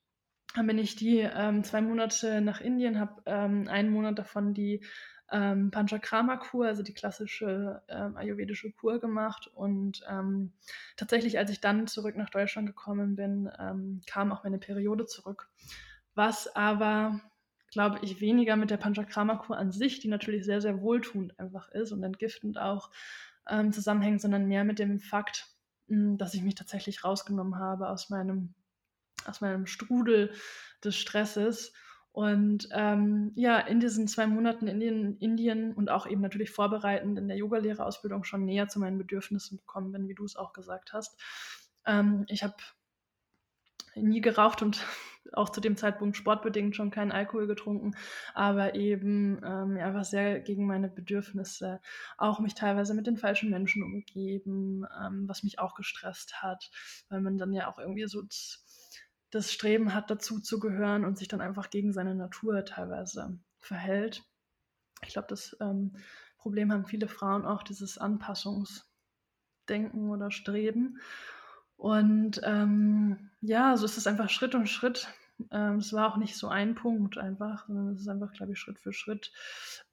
dann 0.55 0.65
bin 0.65 0.79
ich 0.79 0.95
die 0.95 1.19
ähm, 1.19 1.63
zwei 1.63 1.81
Monate 1.81 2.41
nach 2.41 2.59
Indien, 2.59 2.99
habe 2.99 3.21
ähm, 3.27 3.67
einen 3.67 3.91
Monat 3.91 4.17
davon 4.17 4.53
die 4.55 4.83
ähm, 5.31 5.69
Panchakrama-Kur, 5.71 6.65
also 6.65 6.81
die 6.81 6.93
klassische 6.93 7.81
ähm, 7.87 8.17
ayurvedische 8.17 8.71
Kur 8.71 8.99
gemacht. 8.99 9.49
Und 9.53 10.01
ähm, 10.09 10.53
tatsächlich, 10.97 11.37
als 11.37 11.51
ich 11.51 11.61
dann 11.61 11.87
zurück 11.87 12.15
nach 12.15 12.29
Deutschland 12.29 12.67
gekommen 12.67 13.15
bin, 13.15 13.49
ähm, 13.59 14.01
kam 14.07 14.31
auch 14.31 14.43
meine 14.43 14.57
Periode 14.57 15.05
zurück. 15.05 15.49
Was 16.15 16.55
aber, 16.55 17.21
glaube 17.71 17.99
ich, 18.01 18.19
weniger 18.21 18.55
mit 18.55 18.71
der 18.71 18.77
Panchakrama-Kur 18.77 19.57
an 19.57 19.71
sich, 19.71 19.99
die 19.99 20.07
natürlich 20.07 20.45
sehr, 20.45 20.61
sehr 20.61 20.81
wohltuend 20.81 21.39
einfach 21.39 21.69
ist 21.69 21.91
und 21.91 22.03
entgiftend 22.03 22.57
auch 22.57 22.89
ähm, 23.47 23.71
zusammenhängt, 23.71 24.21
sondern 24.21 24.47
mehr 24.47 24.63
mit 24.63 24.79
dem 24.79 24.99
Fakt, 24.99 25.47
dass 25.89 26.33
ich 26.33 26.43
mich 26.43 26.55
tatsächlich 26.55 27.03
rausgenommen 27.03 27.57
habe 27.57 27.89
aus 27.89 28.09
meinem, 28.09 28.53
aus 29.25 29.41
meinem 29.41 29.65
Strudel 29.65 30.31
des 30.83 30.95
Stresses 30.95 31.73
und 32.11 32.67
ähm, 32.71 33.31
ja, 33.35 33.59
in 33.59 33.79
diesen 33.79 34.07
zwei 34.07 34.25
Monaten 34.27 34.67
in 34.67 34.81
Indien, 34.81 35.17
Indien 35.19 35.73
und 35.73 35.89
auch 35.89 36.07
eben 36.07 36.21
natürlich 36.21 36.51
vorbereitend 36.51 37.17
in 37.19 37.27
der 37.27 37.37
Yogalehrerausbildung 37.37 38.23
schon 38.23 38.45
näher 38.45 38.67
zu 38.67 38.79
meinen 38.79 38.97
Bedürfnissen 38.97 39.57
gekommen 39.57 39.91
bin, 39.91 40.07
wie 40.07 40.15
du 40.15 40.25
es 40.25 40.35
auch 40.35 40.51
gesagt 40.53 40.91
hast. 40.91 41.19
Ähm, 41.85 42.25
ich 42.27 42.43
habe 42.43 42.55
nie 43.95 44.21
geraucht 44.21 44.61
und 44.61 44.85
auch 45.33 45.49
zu 45.49 45.61
dem 45.61 45.77
Zeitpunkt 45.77 46.17
sportbedingt 46.17 46.75
schon 46.75 46.91
keinen 46.91 47.11
Alkohol 47.11 47.45
getrunken, 47.45 47.95
aber 48.33 48.75
eben 48.75 49.39
ähm, 49.43 49.77
ja, 49.77 49.87
einfach 49.87 50.05
sehr 50.05 50.39
gegen 50.39 50.65
meine 50.65 50.89
Bedürfnisse, 50.89 51.81
auch 52.17 52.39
mich 52.39 52.55
teilweise 52.55 52.95
mit 52.95 53.05
den 53.05 53.17
falschen 53.17 53.51
Menschen 53.51 53.83
umgeben, 53.83 54.85
ähm, 54.99 55.27
was 55.27 55.43
mich 55.43 55.59
auch 55.59 55.75
gestresst 55.75 56.41
hat, 56.41 56.71
weil 57.09 57.21
man 57.21 57.37
dann 57.37 57.53
ja 57.53 57.67
auch 57.67 57.77
irgendwie 57.77 58.07
so 58.07 58.23
das 59.31 59.53
Streben 59.53 59.93
hat, 59.93 60.09
dazu 60.09 60.39
zu 60.39 60.59
gehören 60.59 61.05
und 61.05 61.17
sich 61.17 61.27
dann 61.27 61.41
einfach 61.41 61.69
gegen 61.69 61.93
seine 61.93 62.15
Natur 62.15 62.65
teilweise 62.65 63.39
verhält. 63.59 64.23
Ich 65.05 65.13
glaube, 65.13 65.27
das 65.27 65.55
ähm, 65.61 65.95
Problem 66.37 66.71
haben 66.71 66.85
viele 66.85 67.07
Frauen 67.07 67.45
auch, 67.45 67.63
dieses 67.63 67.97
Anpassungsdenken 67.97 70.09
oder 70.09 70.31
Streben. 70.31 70.99
Und 71.79 72.41
ähm, 72.43 73.29
ja, 73.39 73.77
so 73.77 73.85
ist 73.85 73.97
es 73.97 74.05
einfach 74.05 74.29
Schritt 74.29 74.53
um 74.53 74.65
Schritt. 74.65 75.07
Ähm, 75.49 75.77
es 75.77 75.93
war 75.93 76.11
auch 76.11 76.17
nicht 76.17 76.35
so 76.35 76.49
ein 76.49 76.75
Punkt 76.75 77.17
einfach, 77.17 77.67
sondern 77.67 77.93
es 77.93 78.01
ist 78.01 78.09
einfach, 78.09 78.33
glaube 78.33 78.51
ich, 78.51 78.59
Schritt 78.59 78.77
für 78.77 78.91
Schritt 78.91 79.31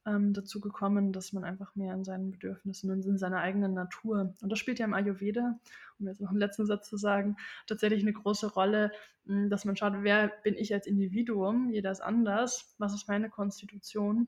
ähm, 0.04 0.32
dazu 0.32 0.60
gekommen, 0.60 1.12
dass 1.12 1.32
man 1.32 1.44
einfach 1.44 1.76
mehr 1.76 1.94
in 1.94 2.02
seinen 2.02 2.32
Bedürfnissen 2.32 2.90
und 2.90 3.06
in 3.06 3.18
seiner 3.18 3.38
eigenen 3.38 3.72
Natur, 3.72 4.34
und 4.42 4.50
das 4.50 4.58
spielt 4.58 4.80
ja 4.80 4.84
im 4.84 4.94
Ayurveda, 4.94 5.60
um 6.00 6.08
jetzt 6.08 6.20
noch 6.20 6.30
einen 6.30 6.40
letzten 6.40 6.66
Satz 6.66 6.88
zu 6.88 6.96
sagen, 6.96 7.36
tatsächlich 7.68 8.02
eine 8.02 8.14
große 8.14 8.48
Rolle, 8.48 8.90
hm, 9.26 9.48
dass 9.48 9.64
man 9.64 9.76
schaut, 9.76 9.92
wer 10.00 10.32
bin 10.42 10.56
ich 10.56 10.74
als 10.74 10.88
Individuum, 10.88 11.70
jeder 11.70 11.92
ist 11.92 12.00
anders, 12.00 12.74
was 12.78 12.94
ist 12.94 13.06
meine 13.06 13.30
Konstitution 13.30 14.26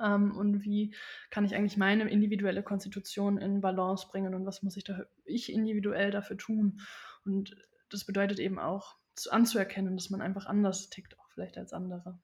ähm, 0.00 0.36
und 0.36 0.62
wie 0.62 0.94
kann 1.30 1.44
ich 1.44 1.54
eigentlich 1.54 1.76
meine 1.76 2.08
individuelle 2.08 2.62
Konstitution 2.62 3.38
in 3.38 3.60
Balance 3.60 4.06
bringen 4.08 4.34
und 4.34 4.46
was 4.46 4.62
muss 4.62 4.76
ich, 4.76 4.84
da, 4.84 5.04
ich 5.24 5.52
individuell 5.52 6.10
dafür 6.10 6.36
tun. 6.36 6.80
Und 7.24 7.56
das 7.88 8.04
bedeutet 8.04 8.38
eben 8.38 8.58
auch 8.58 8.96
zu, 9.14 9.30
anzuerkennen, 9.30 9.96
dass 9.96 10.10
man 10.10 10.22
einfach 10.22 10.46
anders 10.46 10.90
tickt, 10.90 11.18
auch 11.18 11.28
vielleicht 11.30 11.58
als 11.58 11.72
andere. 11.72 12.18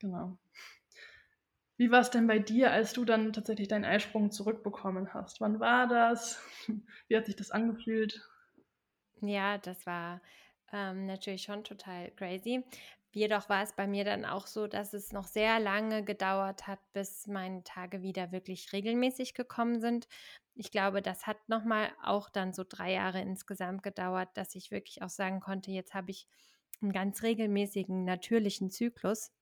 Genau. 0.00 0.38
Wie 1.76 1.92
war 1.92 2.00
es 2.00 2.10
denn 2.10 2.26
bei 2.26 2.40
dir, 2.40 2.72
als 2.72 2.92
du 2.92 3.04
dann 3.04 3.32
tatsächlich 3.32 3.68
deinen 3.68 3.84
Eisprung 3.84 4.32
zurückbekommen 4.32 5.14
hast? 5.14 5.40
Wann 5.40 5.60
war 5.60 5.86
das? 5.86 6.42
Wie 7.08 7.16
hat 7.16 7.26
sich 7.26 7.36
das 7.36 7.52
angefühlt? 7.52 8.20
Ja, 9.20 9.58
das 9.58 9.86
war 9.86 10.20
ähm, 10.72 11.06
natürlich 11.06 11.42
schon 11.42 11.62
total 11.64 12.10
crazy. 12.12 12.64
Jedoch 13.12 13.48
war 13.48 13.62
es 13.62 13.72
bei 13.74 13.86
mir 13.86 14.04
dann 14.04 14.24
auch 14.24 14.46
so, 14.46 14.66
dass 14.66 14.92
es 14.92 15.12
noch 15.12 15.26
sehr 15.26 15.58
lange 15.60 16.04
gedauert 16.04 16.66
hat, 16.66 16.80
bis 16.92 17.26
meine 17.26 17.62
Tage 17.64 18.02
wieder 18.02 18.32
wirklich 18.32 18.72
regelmäßig 18.72 19.34
gekommen 19.34 19.80
sind. 19.80 20.08
Ich 20.54 20.70
glaube, 20.70 21.00
das 21.02 21.26
hat 21.26 21.48
nochmal 21.48 21.90
auch 22.02 22.28
dann 22.30 22.52
so 22.52 22.64
drei 22.68 22.92
Jahre 22.92 23.20
insgesamt 23.20 23.82
gedauert, 23.82 24.28
dass 24.34 24.54
ich 24.54 24.70
wirklich 24.70 25.02
auch 25.02 25.08
sagen 25.10 25.40
konnte, 25.40 25.70
jetzt 25.70 25.94
habe 25.94 26.10
ich 26.10 26.26
einen 26.82 26.92
ganz 26.92 27.22
regelmäßigen, 27.22 28.04
natürlichen 28.04 28.70
Zyklus. 28.70 29.32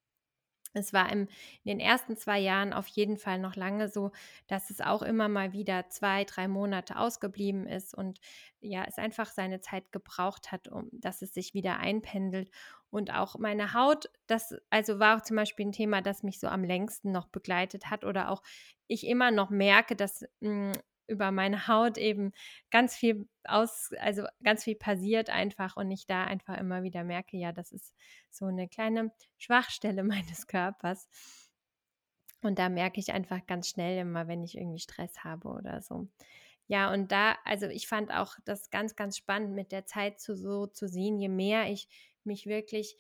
Es 0.77 0.93
war 0.93 1.11
im, 1.11 1.29
in 1.65 1.79
den 1.79 1.81
ersten 1.81 2.17
zwei 2.17 2.39
Jahren 2.39 2.73
auf 2.73 2.87
jeden 2.87 3.17
Fall 3.17 3.39
noch 3.39 3.57
lange 3.57 3.89
so, 3.89 4.13
dass 4.47 4.71
es 4.71 4.81
auch 4.81 5.03
immer 5.03 5.29
mal 5.29 5.53
wieder 5.53 5.89
zwei, 5.89 6.25
drei 6.25 6.49
Monate 6.49 6.97
ausgeblieben 6.97 7.67
ist 7.67 7.95
und 7.95 8.21
ja, 8.61 8.85
es 8.87 8.99
einfach 8.99 9.31
seine 9.31 9.61
Zeit 9.61 9.93
gebraucht 9.93 10.53
hat, 10.53 10.69
um 10.69 10.89
dass 10.93 11.23
es 11.23 11.35
sich 11.35 11.55
wieder 11.55 11.79
einpendelt. 11.79 12.51
Und 12.91 13.13
auch 13.13 13.39
meine 13.39 13.75
Haut, 13.75 14.09
das 14.27 14.55
also 14.71 14.99
war 14.99 15.17
auch 15.17 15.23
zum 15.23 15.37
Beispiel 15.37 15.67
ein 15.67 15.73
Thema, 15.73 16.03
das 16.03 16.23
mich 16.23 16.41
so 16.41 16.47
am 16.49 16.65
längsten 16.65 17.13
noch 17.13 17.27
begleitet 17.27 17.91
hat 17.91 18.05
oder 18.05 18.31
auch 18.31 18.43
ich 18.87 19.07
immer 19.07 19.31
noch 19.31 19.51
merke, 19.51 19.97
dass 19.97 20.23
mh, 20.41 20.73
hm, 20.73 20.73
über 21.09 21.31
meine 21.31 21.69
Haut 21.69 21.99
eben 21.99 22.33
ganz 22.71 22.97
viel 22.97 23.29
aus, 23.45 23.91
also 23.99 24.25
ganz 24.43 24.65
viel 24.65 24.77
passiert 24.77 25.31
einfach 25.31 25.77
und 25.77 25.91
ich 25.91 26.07
da 26.07 26.25
einfach 26.25 26.59
immer 26.59 26.83
wieder 26.83 27.05
merke, 27.05 27.37
ja, 27.37 27.53
das 27.53 27.73
ist 27.73 27.95
so 28.31 28.47
eine 28.47 28.69
kleine 28.69 29.13
Schwachstelle 29.39 30.03
meines 30.05 30.47
Körpers. 30.47 31.09
Und 32.43 32.59
da 32.59 32.69
merke 32.69 33.01
ich 33.01 33.13
einfach 33.13 33.47
ganz 33.47 33.69
schnell 33.69 33.99
immer, 34.01 34.29
wenn 34.29 34.43
ich 34.43 34.57
irgendwie 34.57 34.79
Stress 34.79 35.25
habe 35.25 35.49
oder 35.49 35.81
so. 35.83 36.09
Ja, 36.69 36.93
und 36.93 37.13
da, 37.13 37.37
also 37.45 37.67
ich 37.67 37.87
fand 37.87 38.13
auch 38.13 38.37
das 38.45 38.71
ganz, 38.71 38.97
ganz 38.97 39.17
spannend 39.17 39.55
mit 39.55 39.73
der 39.73 39.87
Zeit 39.87 40.21
zu 40.21 40.37
so 40.37 40.67
zu 40.67 40.89
sehen, 40.89 41.19
je 41.19 41.29
mehr 41.29 41.71
ich 41.71 41.89
mich 42.25 42.47
wirklich 42.47 42.97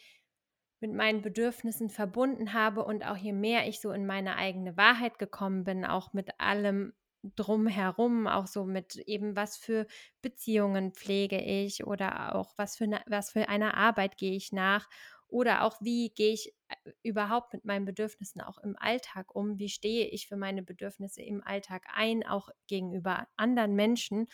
mit 0.81 0.93
meinen 0.93 1.23
Bedürfnissen 1.23 1.91
verbunden 1.91 2.53
habe 2.53 2.85
und 2.85 3.05
auch 3.05 3.17
je 3.17 3.33
mehr 3.33 3.67
ich 3.67 3.81
so 3.81 3.91
in 3.91 4.07
meine 4.07 4.37
eigene 4.37 4.77
Wahrheit 4.77 5.19
gekommen 5.19 5.65
bin, 5.65 5.85
auch 5.85 6.13
mit 6.13 6.39
allem 6.39 6.93
drumherum, 7.23 8.27
auch 8.27 8.47
so 8.47 8.65
mit 8.65 8.97
eben, 8.97 9.37
was 9.37 9.57
für 9.57 9.87
Beziehungen 10.23 10.93
pflege 10.93 11.41
ich 11.41 11.87
oder 11.87 12.35
auch 12.35 12.55
was 12.57 12.77
für, 12.77 12.85
eine, 12.85 13.03
was 13.07 13.33
für 13.33 13.49
eine 13.49 13.75
Arbeit 13.75 14.17
gehe 14.17 14.37
ich 14.37 14.53
nach 14.53 14.89
oder 15.29 15.63
auch 15.63 15.81
wie 15.81 16.11
gehe 16.11 16.33
ich 16.33 16.55
äh, 16.69 16.93
überhaupt 17.03 17.53
mit 17.53 17.65
meinen 17.65 17.85
Bedürfnissen 17.85 18.41
auch 18.41 18.59
im 18.59 18.77
Alltag 18.77 19.35
um, 19.35 19.59
wie 19.59 19.69
stehe 19.69 20.07
ich 20.07 20.29
für 20.29 20.37
meine 20.37 20.63
Bedürfnisse 20.63 21.23
im 21.23 21.43
Alltag 21.43 21.87
ein, 21.93 22.25
auch 22.25 22.49
gegenüber 22.69 23.27
anderen 23.37 23.75
Menschen. 23.75 24.27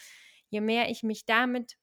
Je 0.49 0.61
mehr 0.61 0.90
ich 0.90 1.03
mich 1.03 1.25
damit 1.25 1.79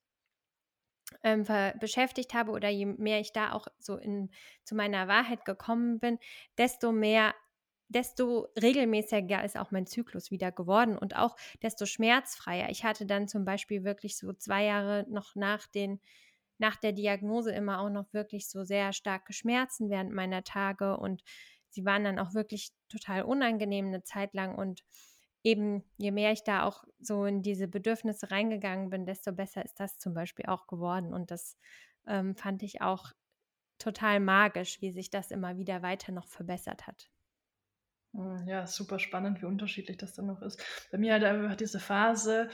ähm, 1.23 1.45
beschäftigt 1.79 2.33
habe 2.33 2.51
oder 2.51 2.69
je 2.69 2.85
mehr 2.85 3.19
ich 3.19 3.31
da 3.33 3.51
auch 3.53 3.67
so 3.79 3.97
in, 3.97 4.29
zu 4.63 4.75
meiner 4.75 5.07
Wahrheit 5.07 5.45
gekommen 5.45 5.99
bin, 5.99 6.19
desto 6.57 6.91
mehr 6.91 7.33
desto 7.89 8.47
regelmäßiger 8.61 9.43
ist 9.43 9.57
auch 9.57 9.71
mein 9.71 9.87
Zyklus 9.87 10.31
wieder 10.31 10.51
geworden 10.51 10.97
und 10.97 11.15
auch 11.15 11.35
desto 11.61 11.85
schmerzfreier. 11.85 12.69
Ich 12.69 12.83
hatte 12.83 13.05
dann 13.05 13.27
zum 13.27 13.45
Beispiel 13.45 13.83
wirklich 13.83 14.17
so 14.17 14.31
zwei 14.33 14.63
Jahre 14.63 15.05
noch 15.09 15.35
nach 15.35 15.67
den 15.67 15.99
nach 16.59 16.75
der 16.75 16.91
Diagnose 16.91 17.51
immer 17.53 17.79
auch 17.79 17.89
noch 17.89 18.13
wirklich 18.13 18.49
so 18.49 18.63
sehr 18.63 18.91
starke 18.93 19.33
Schmerzen 19.33 19.89
während 19.89 20.11
meiner 20.13 20.43
Tage 20.43 20.97
und 20.97 21.23
sie 21.69 21.85
waren 21.85 22.03
dann 22.03 22.19
auch 22.19 22.33
wirklich 22.33 22.71
total 22.89 23.23
unangenehm 23.23 23.87
eine 23.87 24.03
Zeit 24.03 24.33
lang 24.33 24.55
und 24.55 24.83
eben 25.43 25.83
je 25.97 26.11
mehr 26.11 26.33
ich 26.33 26.43
da 26.43 26.63
auch 26.63 26.83
so 26.99 27.25
in 27.25 27.41
diese 27.41 27.67
Bedürfnisse 27.67 28.29
reingegangen 28.29 28.89
bin, 28.89 29.05
desto 29.05 29.31
besser 29.31 29.63
ist 29.63 29.79
das 29.79 29.97
zum 29.97 30.13
Beispiel 30.13 30.47
auch 30.47 30.67
geworden 30.67 31.13
und 31.13 31.31
das 31.31 31.57
ähm, 32.07 32.35
fand 32.35 32.61
ich 32.61 32.81
auch 32.81 33.13
total 33.77 34.19
magisch, 34.19 34.81
wie 34.81 34.91
sich 34.91 35.09
das 35.09 35.31
immer 35.31 35.57
wieder 35.57 35.81
weiter 35.81 36.11
noch 36.11 36.27
verbessert 36.27 36.87
hat. 36.87 37.09
Hm, 38.13 38.47
ja, 38.47 38.65
super 38.67 38.99
spannend, 38.99 39.41
wie 39.41 39.45
unterschiedlich 39.45 39.97
das 39.97 40.13
dann 40.13 40.25
noch 40.27 40.41
ist. 40.41 40.61
Bei 40.91 40.97
mir 40.97 41.13
hat 41.13 41.23
einfach 41.23 41.55
diese 41.55 41.79
Phase, 41.79 42.49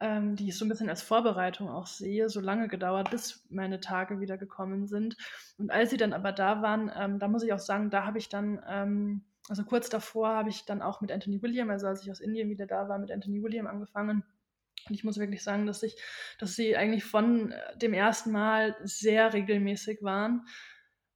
ähm, 0.00 0.36
die 0.36 0.48
ich 0.48 0.58
so 0.58 0.64
ein 0.64 0.68
bisschen 0.68 0.88
als 0.88 1.02
Vorbereitung 1.02 1.68
auch 1.68 1.86
sehe, 1.86 2.28
so 2.28 2.40
lange 2.40 2.68
gedauert, 2.68 3.10
bis 3.10 3.44
meine 3.50 3.80
Tage 3.80 4.20
wieder 4.20 4.38
gekommen 4.38 4.86
sind. 4.86 5.16
Und 5.58 5.70
als 5.70 5.90
sie 5.90 5.96
dann 5.96 6.12
aber 6.12 6.32
da 6.32 6.62
waren, 6.62 6.90
ähm, 6.96 7.18
da 7.18 7.28
muss 7.28 7.42
ich 7.42 7.52
auch 7.52 7.58
sagen, 7.58 7.90
da 7.90 8.04
habe 8.06 8.18
ich 8.18 8.28
dann, 8.28 8.62
ähm, 8.68 9.24
also 9.48 9.64
kurz 9.64 9.88
davor 9.88 10.28
habe 10.28 10.50
ich 10.50 10.64
dann 10.66 10.82
auch 10.82 11.00
mit 11.00 11.10
Anthony 11.10 11.42
William, 11.42 11.70
also 11.70 11.88
als 11.88 12.02
ich 12.02 12.10
aus 12.10 12.20
Indien 12.20 12.48
wieder 12.48 12.66
da 12.66 12.88
war, 12.88 12.98
mit 12.98 13.10
Anthony 13.10 13.42
William 13.42 13.66
angefangen. 13.66 14.24
Und 14.88 14.94
ich 14.94 15.04
muss 15.04 15.18
wirklich 15.18 15.42
sagen, 15.44 15.66
dass 15.66 15.82
ich, 15.82 15.96
dass 16.38 16.54
sie 16.54 16.76
eigentlich 16.76 17.04
von 17.04 17.52
äh, 17.52 17.76
dem 17.78 17.92
ersten 17.92 18.32
Mal 18.32 18.76
sehr 18.82 19.32
regelmäßig 19.32 20.02
waren 20.02 20.46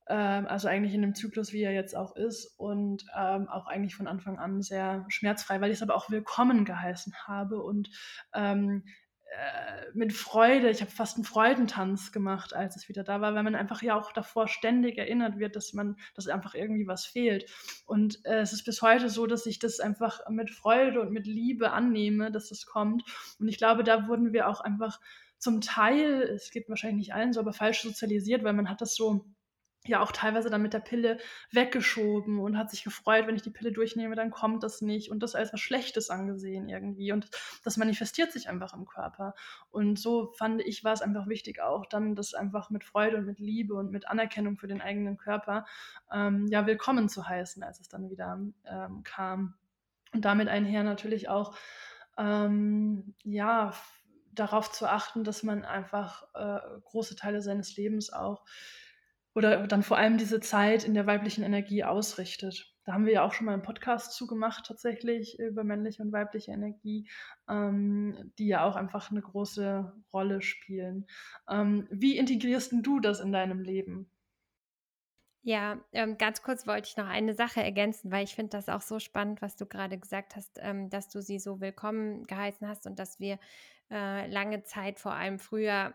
ähm, 0.08 0.46
also 0.46 0.68
eigentlich 0.68 0.94
in 0.94 1.02
dem 1.02 1.14
Zyklus, 1.14 1.52
wie 1.52 1.62
er 1.62 1.72
jetzt 1.72 1.96
auch 1.96 2.16
ist 2.16 2.54
und 2.58 3.04
ähm, 3.16 3.48
auch 3.48 3.66
eigentlich 3.66 3.96
von 3.96 4.06
Anfang 4.06 4.38
an 4.38 4.62
sehr 4.62 5.04
schmerzfrei, 5.08 5.60
weil 5.60 5.70
ich 5.70 5.78
es 5.78 5.82
aber 5.82 5.94
auch 5.94 6.10
willkommen 6.10 6.64
geheißen 6.64 7.12
habe 7.26 7.62
und 7.62 7.90
ähm, 8.34 8.84
äh, 9.36 9.90
mit 9.92 10.12
Freude, 10.12 10.70
ich 10.70 10.80
habe 10.80 10.90
fast 10.90 11.16
einen 11.16 11.24
Freudentanz 11.24 12.12
gemacht, 12.12 12.54
als 12.54 12.76
es 12.76 12.88
wieder 12.88 13.02
da 13.02 13.20
war, 13.20 13.34
weil 13.34 13.42
man 13.42 13.56
einfach 13.56 13.82
ja 13.82 13.98
auch 13.98 14.12
davor 14.12 14.46
ständig 14.46 14.98
erinnert 14.98 15.38
wird, 15.38 15.56
dass 15.56 15.72
man, 15.72 15.96
dass 16.14 16.28
einfach 16.28 16.54
irgendwie 16.54 16.86
was 16.86 17.06
fehlt. 17.06 17.50
Und 17.86 18.24
äh, 18.24 18.38
es 18.38 18.52
ist 18.52 18.64
bis 18.64 18.82
heute 18.82 19.08
so, 19.08 19.26
dass 19.26 19.46
ich 19.46 19.58
das 19.58 19.80
einfach 19.80 20.20
mit 20.30 20.50
Freude 20.50 21.00
und 21.00 21.10
mit 21.10 21.26
Liebe 21.26 21.72
annehme, 21.72 22.30
dass 22.30 22.50
das 22.50 22.66
kommt. 22.66 23.02
Und 23.40 23.48
ich 23.48 23.58
glaube, 23.58 23.82
da 23.82 24.06
wurden 24.06 24.32
wir 24.32 24.48
auch 24.48 24.60
einfach 24.60 25.00
zum 25.38 25.60
Teil, 25.60 26.22
es 26.22 26.50
geht 26.50 26.68
wahrscheinlich 26.68 27.08
nicht 27.08 27.14
allen 27.14 27.32
so, 27.32 27.40
aber 27.40 27.52
falsch 27.52 27.82
sozialisiert, 27.82 28.44
weil 28.44 28.54
man 28.54 28.70
hat 28.70 28.80
das 28.80 28.94
so 28.94 29.26
ja 29.88 30.00
auch 30.00 30.12
teilweise 30.12 30.50
dann 30.50 30.62
mit 30.62 30.72
der 30.72 30.80
Pille 30.80 31.18
weggeschoben 31.50 32.38
und 32.38 32.58
hat 32.58 32.70
sich 32.70 32.84
gefreut, 32.84 33.26
wenn 33.26 33.36
ich 33.36 33.42
die 33.42 33.50
Pille 33.50 33.72
durchnehme, 33.72 34.14
dann 34.14 34.30
kommt 34.30 34.62
das 34.62 34.80
nicht. 34.80 35.10
Und 35.10 35.22
das 35.22 35.34
als 35.34 35.52
was 35.52 35.60
Schlechtes 35.60 36.10
angesehen 36.10 36.68
irgendwie. 36.68 37.12
Und 37.12 37.28
das 37.64 37.76
manifestiert 37.76 38.32
sich 38.32 38.48
einfach 38.48 38.74
im 38.74 38.86
Körper. 38.86 39.34
Und 39.70 39.98
so 39.98 40.32
fand 40.32 40.62
ich 40.62 40.84
war 40.84 40.92
es 40.92 41.02
einfach 41.02 41.28
wichtig 41.28 41.60
auch 41.60 41.86
dann 41.86 42.14
das 42.14 42.34
einfach 42.34 42.70
mit 42.70 42.84
Freude 42.84 43.16
und 43.16 43.26
mit 43.26 43.38
Liebe 43.38 43.74
und 43.74 43.90
mit 43.90 44.08
Anerkennung 44.08 44.56
für 44.56 44.66
den 44.66 44.80
eigenen 44.80 45.16
Körper 45.16 45.66
ähm, 46.12 46.46
ja 46.48 46.66
willkommen 46.66 47.08
zu 47.08 47.28
heißen, 47.28 47.62
als 47.62 47.80
es 47.80 47.88
dann 47.88 48.10
wieder 48.10 48.38
ähm, 48.64 49.02
kam. 49.02 49.54
Und 50.12 50.24
damit 50.24 50.48
einher 50.48 50.82
natürlich 50.82 51.28
auch 51.28 51.56
ähm, 52.16 53.14
ja 53.24 53.74
darauf 54.32 54.70
zu 54.70 54.86
achten, 54.86 55.24
dass 55.24 55.42
man 55.42 55.64
einfach 55.64 56.24
äh, 56.34 56.60
große 56.84 57.16
Teile 57.16 57.42
seines 57.42 57.76
Lebens 57.76 58.12
auch 58.12 58.44
oder 59.36 59.66
dann 59.66 59.82
vor 59.82 59.98
allem 59.98 60.16
diese 60.16 60.40
Zeit 60.40 60.84
in 60.84 60.94
der 60.94 61.06
weiblichen 61.06 61.44
Energie 61.44 61.84
ausrichtet. 61.84 62.74
Da 62.84 62.94
haben 62.94 63.04
wir 63.04 63.12
ja 63.12 63.22
auch 63.22 63.34
schon 63.34 63.44
mal 63.44 63.52
einen 63.52 63.62
Podcast 63.62 64.14
zugemacht, 64.14 64.64
tatsächlich 64.66 65.38
über 65.38 65.62
männliche 65.62 66.02
und 66.02 66.10
weibliche 66.10 66.52
Energie, 66.52 67.06
ähm, 67.46 68.32
die 68.38 68.46
ja 68.46 68.64
auch 68.64 68.76
einfach 68.76 69.10
eine 69.10 69.20
große 69.20 69.92
Rolle 70.10 70.40
spielen. 70.40 71.06
Ähm, 71.50 71.86
wie 71.90 72.16
integrierst 72.16 72.72
du 72.80 72.98
das 72.98 73.20
in 73.20 73.30
deinem 73.30 73.60
Leben? 73.60 74.10
Ja, 75.42 75.80
ähm, 75.92 76.16
ganz 76.16 76.42
kurz 76.42 76.66
wollte 76.66 76.88
ich 76.88 76.96
noch 76.96 77.06
eine 77.06 77.34
Sache 77.34 77.62
ergänzen, 77.62 78.10
weil 78.10 78.24
ich 78.24 78.34
finde 78.34 78.56
das 78.56 78.70
auch 78.70 78.80
so 78.80 78.98
spannend, 78.98 79.42
was 79.42 79.54
du 79.56 79.66
gerade 79.66 79.98
gesagt 79.98 80.34
hast, 80.34 80.58
ähm, 80.62 80.88
dass 80.88 81.10
du 81.10 81.20
sie 81.20 81.38
so 81.38 81.60
willkommen 81.60 82.24
geheißen 82.26 82.66
hast 82.66 82.86
und 82.86 82.98
dass 82.98 83.20
wir 83.20 83.38
äh, 83.90 84.26
lange 84.28 84.64
Zeit, 84.64 84.98
vor 84.98 85.12
allem 85.12 85.38
früher, 85.38 85.94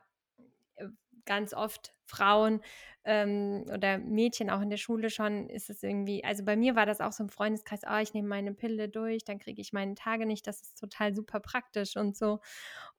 ganz 1.25 1.53
oft 1.53 1.93
Frauen 2.05 2.61
ähm, 3.03 3.65
oder 3.73 3.97
Mädchen 3.97 4.49
auch 4.49 4.61
in 4.61 4.69
der 4.69 4.77
Schule 4.77 5.09
schon, 5.09 5.49
ist 5.49 5.69
es 5.69 5.81
irgendwie, 5.81 6.23
also 6.23 6.43
bei 6.43 6.55
mir 6.55 6.75
war 6.75 6.85
das 6.85 7.01
auch 7.01 7.11
so 7.11 7.23
im 7.23 7.29
Freundeskreis, 7.29 7.81
oh, 7.89 7.97
ich 7.97 8.13
nehme 8.13 8.27
meine 8.27 8.53
Pille 8.53 8.89
durch, 8.89 9.23
dann 9.23 9.39
kriege 9.39 9.61
ich 9.61 9.73
meine 9.73 9.95
Tage 9.95 10.25
nicht, 10.25 10.45
das 10.45 10.61
ist 10.61 10.79
total 10.79 11.15
super 11.15 11.39
praktisch 11.39 11.97
und 11.97 12.15
so. 12.15 12.41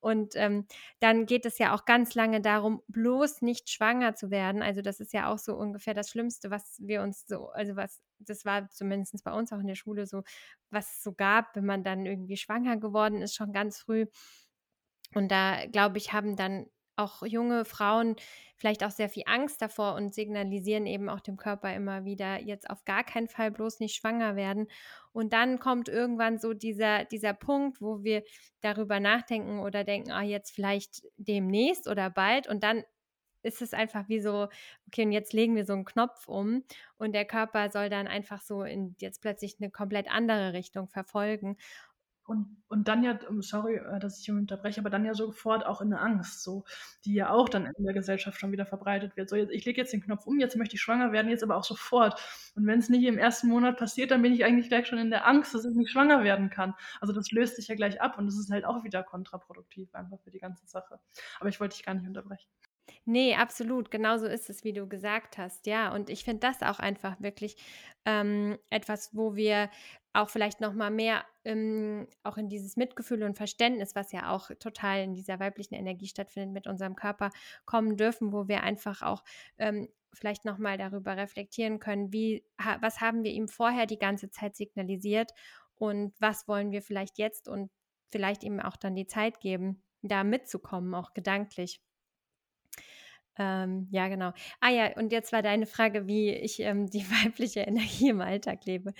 Und 0.01 0.35
ähm, 0.37 0.67
dann 1.01 1.27
geht 1.27 1.47
es 1.47 1.59
ja 1.59 1.75
auch 1.75 1.85
ganz 1.85 2.15
lange 2.15 2.41
darum, 2.41 2.83
bloß 2.89 3.43
nicht 3.43 3.71
schwanger 3.71 4.15
zu 4.15 4.31
werden. 4.31 4.63
Also 4.63 4.83
das 4.83 4.99
ist 4.99 5.13
ja 5.13 5.33
auch 5.33 5.39
so 5.39 5.55
ungefähr 5.55 5.95
das 5.95 6.11
Schlimmste, 6.11 6.51
was 6.51 6.79
wir 6.81 7.03
uns 7.03 7.27
so, 7.27 7.51
also 7.51 7.77
was, 7.77 8.03
das 8.19 8.45
war 8.45 8.69
zumindest 8.71 9.23
bei 9.25 9.33
uns 9.33 9.53
auch 9.53 9.61
in 9.61 9.67
der 9.69 9.75
Schule 9.77 10.07
so, 10.07 10.23
was 10.71 10.97
es 10.97 11.03
so 11.03 11.13
gab, 11.13 11.55
wenn 11.55 11.67
man 11.67 11.85
dann 11.85 12.07
irgendwie 12.07 12.37
schwanger 12.37 12.77
geworden 12.77 13.23
ist, 13.23 13.35
schon 13.37 13.53
ganz 13.53 13.79
früh. 13.79 14.07
Und 15.15 15.31
da, 15.31 15.67
glaube 15.67 15.99
ich, 15.99 16.13
haben 16.13 16.37
dann 16.37 16.67
auch 16.97 17.23
junge 17.25 17.65
Frauen 17.65 18.17
vielleicht 18.57 18.85
auch 18.85 18.91
sehr 18.91 19.09
viel 19.09 19.25
Angst 19.27 19.61
davor 19.61 19.95
und 19.95 20.15
signalisieren 20.15 20.87
eben 20.87 21.09
auch 21.09 21.21
dem 21.21 21.37
Körper 21.37 21.75
immer 21.75 22.05
wieder, 22.05 22.41
jetzt 22.41 22.71
auf 22.71 22.85
gar 22.85 23.03
keinen 23.03 23.29
Fall 23.29 23.51
bloß 23.51 23.81
nicht 23.81 23.97
schwanger 23.97 24.37
werden. 24.37 24.69
Und 25.13 25.33
dann 25.33 25.59
kommt 25.59 25.89
irgendwann 25.89 26.39
so 26.39 26.55
dieser, 26.55 27.05
dieser 27.05 27.35
Punkt, 27.35 27.81
wo 27.81 28.05
wir 28.05 28.23
darüber 28.61 29.01
nachdenken 29.01 29.59
oder 29.59 29.83
denken, 29.83 30.13
ah, 30.13 30.23
jetzt 30.23 30.55
vielleicht 30.55 31.03
demnächst 31.17 31.89
oder 31.89 32.09
bald. 32.09 32.47
Und 32.47 32.63
dann 32.63 32.85
ist 33.43 33.63
es 33.63 33.75
einfach 33.75 34.09
wie 34.09 34.21
so, 34.21 34.49
okay, 34.87 35.05
und 35.05 35.13
jetzt 35.13 35.33
legen 35.33 35.57
wir 35.57 35.67
so 35.67 35.73
einen 35.73 35.85
Knopf 35.85 36.29
um 36.29 36.63
und 36.97 37.13
der 37.13 37.25
Körper 37.25 37.71
soll 37.71 37.91
dann 37.91 38.07
einfach 38.07 38.41
so 38.41 38.63
in 38.63 38.95
jetzt 39.01 39.21
plötzlich 39.21 39.57
eine 39.61 39.71
komplett 39.71 40.11
andere 40.11 40.53
Richtung 40.53 40.89
verfolgen. 40.89 41.57
Und, 42.25 42.63
und 42.69 42.87
dann 42.87 43.03
ja, 43.03 43.19
ähm, 43.29 43.43
sorry, 43.43 43.77
äh, 43.77 43.99
dass 43.99 44.21
ich 44.21 44.31
unterbreche, 44.31 44.81
aber 44.81 44.91
dann 44.91 45.05
ja 45.05 45.15
sofort 45.15 45.67
auch 45.67 45.81
in 45.81 45.93
eine 45.93 46.01
Angst, 46.01 46.43
so, 46.43 46.65
die 47.05 47.15
ja 47.15 47.31
auch 47.31 47.49
dann 47.49 47.67
in 47.67 47.85
der 47.85 47.95
Gesellschaft 47.95 48.39
schon 48.39 48.53
wieder 48.53 48.65
verbreitet 48.65 49.17
wird. 49.17 49.29
So, 49.29 49.35
jetzt, 49.37 49.51
ich 49.51 49.65
lege 49.65 49.81
jetzt 49.81 49.93
den 49.93 50.03
Knopf 50.03 50.27
um, 50.27 50.39
jetzt 50.39 50.57
möchte 50.57 50.77
ich 50.77 50.81
schwanger 50.81 51.11
werden, 51.13 51.29
jetzt 51.29 51.43
aber 51.43 51.57
auch 51.57 51.65
sofort. 51.65 52.21
Und 52.55 52.67
wenn 52.67 52.79
es 52.79 52.89
nicht 52.89 53.05
im 53.05 53.19
ersten 53.19 53.49
Monat 53.49 53.77
passiert, 53.77 54.13
dann 54.13 54.23
bin 54.23 54.33
ich 54.33 54.45
eigentlich 54.45 54.69
gleich 54.69 54.87
schon 54.87 54.99
in 54.99 55.11
der 55.11 55.27
Angst, 55.27 55.55
dass 55.55 55.65
ich 55.65 55.75
nicht 55.75 55.91
schwanger 55.91 56.23
werden 56.23 56.49
kann. 56.49 56.75
Also 57.01 57.13
das 57.13 57.31
löst 57.33 57.57
sich 57.57 57.69
ja 57.69 57.75
gleich 57.75 58.01
ab 58.01 58.19
und 58.19 58.27
das 58.27 58.39
ist 58.39 58.51
halt 58.51 58.65
auch 58.65 58.85
wieder 58.85 59.03
kontraproduktiv 59.03 59.93
einfach 59.95 60.21
für 60.21 60.31
die 60.31 60.39
ganze 60.39 60.67
Sache. 60.67 61.01
Aber 61.41 61.49
ich 61.49 61.61
wollte 61.61 61.77
dich 61.77 61.85
gar 61.85 61.95
nicht 61.95 62.07
unterbrechen. 62.07 62.49
Nee, 63.05 63.35
absolut. 63.37 63.91
Genauso 63.91 64.27
ist 64.27 64.51
es, 64.51 64.65
wie 64.65 64.73
du 64.73 64.89
gesagt 64.89 65.39
hast. 65.39 65.67
Ja, 65.67 65.93
und 65.95 66.11
ich 66.11 66.25
finde 66.25 66.41
das 66.41 66.63
auch 66.63 66.79
einfach 66.79 67.21
wirklich 67.21 67.57
ähm, 68.05 68.59
etwas, 68.71 69.11
wo 69.17 69.35
wir 69.37 69.71
auch 70.13 70.29
vielleicht 70.29 70.61
noch 70.61 70.75
mal 70.75 70.91
mehr 70.91 71.25
ähm, 71.45 72.07
auch 72.23 72.37
in 72.37 72.49
dieses 72.49 72.77
Mitgefühl 72.77 73.23
und 73.23 73.37
Verständnis, 73.37 73.95
was 73.95 74.13
ja 74.13 74.31
auch 74.31 74.51
total 74.59 75.01
in 75.03 75.15
dieser 75.15 75.41
weiblichen 75.41 75.75
Energie 75.75 76.07
stattfindet, 76.07 76.53
mit 76.53 76.67
unserem 76.67 76.97
Körper 76.97 77.31
kommen 77.65 77.97
dürfen, 77.97 78.33
wo 78.33 78.47
wir 78.49 78.63
einfach 78.63 79.03
auch 79.03 79.25
ähm, 79.59 79.89
vielleicht 80.13 80.45
noch 80.45 80.59
mal 80.59 80.77
darüber 80.77 81.17
reflektieren 81.17 81.79
können, 81.79 82.13
wie 82.13 82.45
ha, 82.61 82.77
was 82.83 83.01
haben 83.01 83.25
wir 83.25 83.33
ihm 83.33 83.49
vorher 83.49 83.87
die 83.87 83.99
ganze 83.99 84.31
Zeit 84.31 84.55
signalisiert 84.57 85.33
und 85.77 86.15
was 86.21 86.47
wollen 86.47 86.73
wir 86.73 86.83
vielleicht 86.83 87.19
jetzt 87.19 87.49
und 87.49 87.71
vielleicht 88.11 88.45
ihm 88.45 88.61
auch 88.61 88.77
dann 88.77 88.95
die 88.95 89.07
Zeit 89.07 89.41
geben, 89.41 89.83
da 90.03 90.25
mitzukommen, 90.25 90.95
auch 90.95 91.15
gedanklich. 91.15 91.81
Ähm, 93.39 93.89
ja, 93.91 94.09
genau. 94.09 94.33
Ah 94.61 94.69
ja, 94.71 94.93
und 94.97 95.11
jetzt 95.11 95.33
war 95.33 95.41
deine 95.43 95.67
Frage, 95.67 96.07
wie 96.07 96.31
ich 96.33 96.61
ähm, 96.61 96.91
die 96.91 97.05
weibliche 97.11 97.61
Energie 97.61 98.11
im 98.11 98.21
Alltag 98.21 98.65
lebe. 98.67 98.93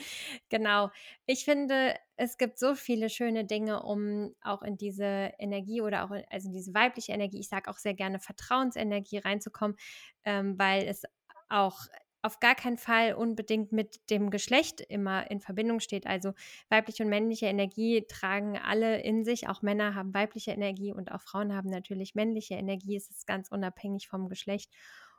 Genau. 0.49 0.91
Ich 1.27 1.45
finde, 1.45 1.97
es 2.17 2.39
gibt 2.39 2.59
so 2.59 2.75
viele 2.75 3.11
schöne 3.11 3.45
Dinge, 3.45 3.83
um 3.83 4.35
auch 4.43 4.63
in 4.63 4.77
diese 4.79 5.33
Energie 5.39 5.83
oder 5.83 6.05
auch 6.05 6.13
in, 6.13 6.25
also 6.31 6.51
diese 6.53 6.75
weibliche 6.75 7.13
Energie, 7.13 7.41
ich 7.41 7.49
sage 7.49 7.71
auch 7.71 7.79
sehr 7.79 7.95
gerne 7.95 8.21
Vertrauensenergie 8.21 9.19
reinzukommen, 9.19 9.77
ähm, 10.25 10.59
weil 10.59 10.85
es 10.89 11.03
auch 11.49 11.81
auf 12.23 12.39
gar 12.39 12.55
keinen 12.55 12.79
Fall 12.79 13.15
unbedingt 13.15 13.73
mit 13.73 14.09
dem 14.09 14.31
Geschlecht 14.31 14.81
immer 14.81 15.29
in 15.31 15.41
Verbindung 15.41 15.81
steht. 15.81 16.07
Also 16.07 16.33
weibliche 16.69 17.03
und 17.03 17.09
männliche 17.09 17.47
Energie 17.47 18.07
tragen 18.09 18.57
alle 18.57 19.01
in 19.03 19.25
sich. 19.25 19.49
Auch 19.49 19.63
Männer 19.63 19.97
haben 19.97 20.15
weibliche 20.15 20.53
Energie 20.53 20.93
und 20.93 21.11
auch 21.11 21.21
Frauen 21.21 21.55
haben 21.55 21.69
natürlich 21.69 22.15
männliche 22.15 22.55
Energie. 22.55 22.97
Es 22.97 23.11
ist 23.11 23.27
ganz 23.27 23.49
unabhängig 23.51 24.09
vom 24.09 24.29
Geschlecht. 24.29 24.73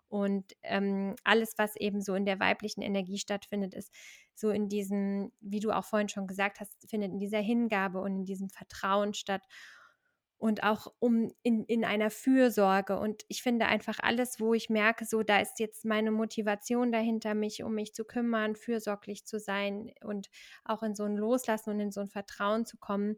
Und 0.07 0.53
ähm, 0.61 1.15
alles, 1.23 1.55
was 1.57 1.75
eben 1.75 1.99
so 1.99 2.13
in 2.13 2.25
der 2.25 2.39
weiblichen 2.39 2.81
Energie 2.81 3.17
stattfindet, 3.17 3.73
ist 3.73 3.91
so 4.35 4.51
in 4.51 4.69
diesem, 4.69 5.31
wie 5.41 5.59
du 5.59 5.71
auch 5.71 5.85
vorhin 5.85 6.07
schon 6.07 6.27
gesagt 6.27 6.59
hast, 6.59 6.71
findet 6.87 7.11
in 7.11 7.19
dieser 7.19 7.39
Hingabe 7.39 7.99
und 7.99 8.17
in 8.17 8.25
diesem 8.25 8.49
Vertrauen 8.49 9.13
statt 9.13 9.41
und 10.43 10.61
auch 10.61 10.87
um 10.99 11.31
in, 11.41 11.63
in 11.63 11.85
einer 11.85 12.09
Fürsorge. 12.09 12.99
Und 12.99 13.23
ich 13.29 13.41
finde 13.41 13.65
einfach 13.65 13.99
alles, 14.01 14.41
wo 14.41 14.53
ich 14.53 14.69
merke, 14.69 15.05
so 15.05 15.23
da 15.23 15.39
ist 15.39 15.57
jetzt 15.57 15.85
meine 15.85 16.11
Motivation 16.11 16.91
dahinter, 16.91 17.33
mich 17.33 17.63
um 17.63 17.73
mich 17.73 17.93
zu 17.93 18.03
kümmern, 18.03 18.57
fürsorglich 18.57 19.25
zu 19.25 19.39
sein 19.39 19.93
und 20.03 20.29
auch 20.65 20.83
in 20.83 20.95
so 20.95 21.05
ein 21.05 21.15
Loslassen 21.15 21.69
und 21.69 21.79
in 21.79 21.91
so 21.93 22.01
ein 22.01 22.09
Vertrauen 22.09 22.65
zu 22.65 22.75
kommen. 22.77 23.15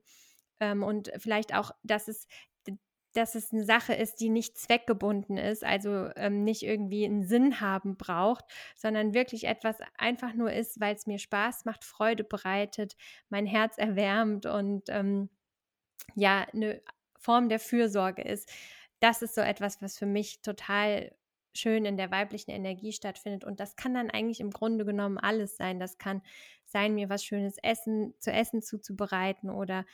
Ähm, 0.59 0.83
und 0.83 1.11
vielleicht 1.17 1.55
auch, 1.55 1.71
dass 1.81 2.07
es 2.07 2.27
dass 3.13 3.33
es 3.33 3.53
eine 3.53 3.63
Sache 3.63 3.93
ist, 3.93 4.19
die 4.19 4.29
nicht 4.29 4.57
zweckgebunden 4.57 5.37
ist, 5.37 5.63
also 5.63 6.09
ähm, 6.17 6.43
nicht 6.43 6.63
irgendwie 6.63 7.05
einen 7.05 7.23
Sinn 7.23 7.61
haben 7.61 7.95
braucht, 7.95 8.43
sondern 8.75 9.13
wirklich 9.13 9.45
etwas 9.45 9.77
einfach 9.97 10.33
nur 10.33 10.51
ist, 10.51 10.81
weil 10.81 10.93
es 10.93 11.07
mir 11.07 11.17
Spaß 11.17 11.63
macht, 11.63 11.85
Freude 11.85 12.25
bereitet, 12.25 12.97
mein 13.29 13.45
Herz 13.45 13.77
erwärmt 13.77 14.45
und 14.45 14.89
ähm, 14.89 15.29
ja, 16.13 16.45
eine 16.53 16.81
Form 17.25 17.49
der 17.49 17.59
Fürsorge 17.59 18.21
ist. 18.21 18.51
Das 18.99 19.23
ist 19.23 19.33
so 19.33 19.41
etwas, 19.41 19.81
was 19.81 19.97
für 19.97 20.05
mich 20.05 20.41
total 20.41 21.11
schön 21.55 21.85
in 21.85 21.97
der 21.97 22.11
weiblichen 22.11 22.51
Energie 22.51 22.91
stattfindet. 22.91 23.43
Und 23.43 23.59
das 23.59 23.75
kann 23.75 23.95
dann 23.95 24.11
eigentlich 24.11 24.39
im 24.39 24.51
Grunde 24.51 24.85
genommen 24.85 25.17
alles 25.17 25.57
sein. 25.57 25.79
Das 25.79 25.97
kann 25.97 26.21
sein, 26.65 26.93
mir 26.93 27.09
was 27.09 27.23
Schönes 27.23 27.57
essen, 27.63 28.13
zu 28.19 28.31
essen 28.31 28.61
zuzubereiten 28.61 29.49
oder 29.49 29.85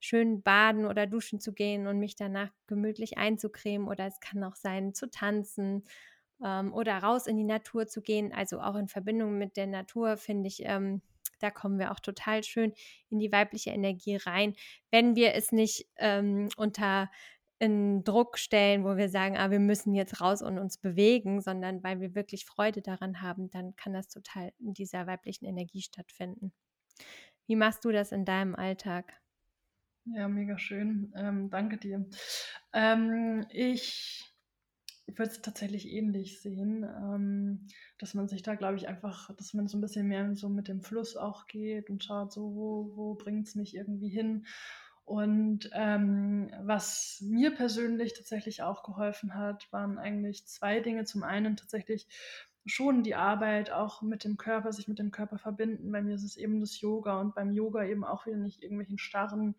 schön 0.00 0.42
baden 0.42 0.84
oder 0.84 1.06
duschen 1.06 1.38
zu 1.40 1.52
gehen 1.52 1.86
und 1.86 2.00
mich 2.00 2.16
danach 2.16 2.50
gemütlich 2.66 3.18
einzucremen. 3.18 3.86
Oder 3.86 4.06
es 4.06 4.18
kann 4.18 4.42
auch 4.42 4.56
sein, 4.56 4.92
zu 4.92 5.08
tanzen 5.10 5.84
ähm, 6.42 6.74
oder 6.74 6.98
raus 6.98 7.28
in 7.28 7.36
die 7.36 7.44
Natur 7.44 7.86
zu 7.86 8.02
gehen. 8.02 8.32
Also 8.32 8.60
auch 8.60 8.74
in 8.74 8.88
Verbindung 8.88 9.38
mit 9.38 9.56
der 9.56 9.68
Natur 9.68 10.16
finde 10.16 10.48
ich 10.48 10.62
ähm, 10.64 11.02
da 11.40 11.50
kommen 11.50 11.78
wir 11.78 11.92
auch 11.92 12.00
total 12.00 12.42
schön 12.44 12.72
in 13.08 13.18
die 13.18 13.32
weibliche 13.32 13.70
Energie 13.70 14.16
rein, 14.16 14.54
wenn 14.90 15.16
wir 15.16 15.34
es 15.34 15.52
nicht 15.52 15.86
ähm, 15.96 16.48
unter 16.56 17.10
in 17.60 18.04
Druck 18.04 18.38
stellen, 18.38 18.84
wo 18.84 18.96
wir 18.96 19.10
sagen, 19.10 19.36
ah, 19.36 19.50
wir 19.50 19.60
müssen 19.60 19.94
jetzt 19.94 20.22
raus 20.22 20.40
und 20.40 20.58
uns 20.58 20.78
bewegen, 20.78 21.42
sondern 21.42 21.82
weil 21.82 22.00
wir 22.00 22.14
wirklich 22.14 22.46
Freude 22.46 22.80
daran 22.80 23.20
haben, 23.20 23.50
dann 23.50 23.76
kann 23.76 23.92
das 23.92 24.08
total 24.08 24.52
in 24.58 24.72
dieser 24.72 25.06
weiblichen 25.06 25.44
Energie 25.44 25.82
stattfinden. 25.82 26.52
Wie 27.46 27.56
machst 27.56 27.84
du 27.84 27.92
das 27.92 28.12
in 28.12 28.24
deinem 28.24 28.54
Alltag? 28.54 29.12
Ja, 30.06 30.26
mega 30.26 30.58
schön. 30.58 31.12
Ähm, 31.14 31.50
danke 31.50 31.76
dir. 31.76 32.06
Ähm, 32.72 33.46
ich 33.50 34.29
würde 35.18 35.32
es 35.32 35.42
tatsächlich 35.42 35.88
ähnlich 35.88 36.40
sehen, 36.40 36.84
ähm, 36.84 37.66
dass 37.98 38.14
man 38.14 38.28
sich 38.28 38.42
da, 38.42 38.54
glaube 38.54 38.76
ich, 38.76 38.88
einfach, 38.88 39.34
dass 39.36 39.54
man 39.54 39.68
so 39.68 39.78
ein 39.78 39.80
bisschen 39.80 40.06
mehr 40.06 40.34
so 40.34 40.48
mit 40.48 40.68
dem 40.68 40.82
Fluss 40.82 41.16
auch 41.16 41.46
geht 41.46 41.90
und 41.90 42.04
schaut, 42.04 42.32
so, 42.32 42.54
wo, 42.54 42.92
wo 42.96 43.14
bringt 43.14 43.48
es 43.48 43.54
mich 43.54 43.74
irgendwie 43.74 44.08
hin? 44.08 44.46
Und 45.04 45.70
ähm, 45.72 46.50
was 46.62 47.18
mir 47.20 47.52
persönlich 47.52 48.14
tatsächlich 48.14 48.62
auch 48.62 48.84
geholfen 48.84 49.34
hat, 49.34 49.66
waren 49.72 49.98
eigentlich 49.98 50.46
zwei 50.46 50.78
Dinge. 50.78 51.04
Zum 51.04 51.24
einen 51.24 51.56
tatsächlich 51.56 52.06
schon 52.66 53.02
die 53.02 53.14
Arbeit 53.14 53.70
auch 53.72 54.02
mit 54.02 54.24
dem 54.24 54.36
Körper, 54.36 54.72
sich 54.72 54.86
mit 54.86 54.98
dem 54.98 55.10
Körper 55.10 55.38
verbinden. 55.38 55.90
Bei 55.90 56.02
mir 56.02 56.14
ist 56.14 56.24
es 56.24 56.36
eben 56.36 56.60
das 56.60 56.80
Yoga 56.80 57.20
und 57.20 57.34
beim 57.34 57.52
Yoga 57.52 57.84
eben 57.84 58.04
auch 58.04 58.26
wieder 58.26 58.36
nicht 58.36 58.62
irgendwelchen 58.62 58.98
starren 58.98 59.56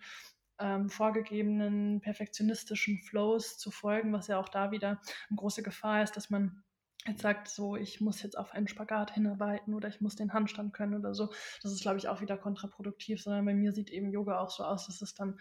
ähm, 0.62 0.89
vorgegebenen 0.89 2.02
perfektionistischen 2.02 3.00
Flows 3.00 3.58
zu 3.58 3.71
folgen, 3.71 4.13
was 4.13 4.28
ja 4.28 4.39
auch 4.39 4.50
da 4.50 4.71
wieder 4.71 5.02
eine 5.30 5.38
große 5.38 5.63
Gefahr 5.63 6.04
ist, 6.04 6.15
dass 6.15 6.30
man 6.30 6.63
jetzt 7.08 7.21
sagt, 7.21 7.47
so, 7.47 7.76
ich 7.76 8.00
muss 8.00 8.21
jetzt 8.21 8.38
auf 8.38 8.52
einen 8.52 8.67
Spagat 8.67 9.12
hinarbeiten 9.12 9.74
oder 9.74 9.88
ich 9.88 10.02
muss 10.02 10.15
den 10.15 10.34
Handstand 10.34 10.74
können 10.74 10.93
oder 10.93 11.15
so. 11.15 11.34
Das 11.63 11.71
ist, 11.71 11.82
glaube 11.82 11.97
ich, 11.97 12.08
auch 12.08 12.21
wieder 12.21 12.38
kontraproduktiv, 12.38 13.21
sondern 13.21 13.45
bei 13.45 13.56
mir 13.56 13.71
sieht 13.71 13.89
eben 13.89 14.12
Yoga 14.12 14.39
auch 14.39 14.52
so 14.52 14.63
aus, 14.63 14.86
dass 14.86 15.02
es 15.02 15.15
dann 15.15 15.39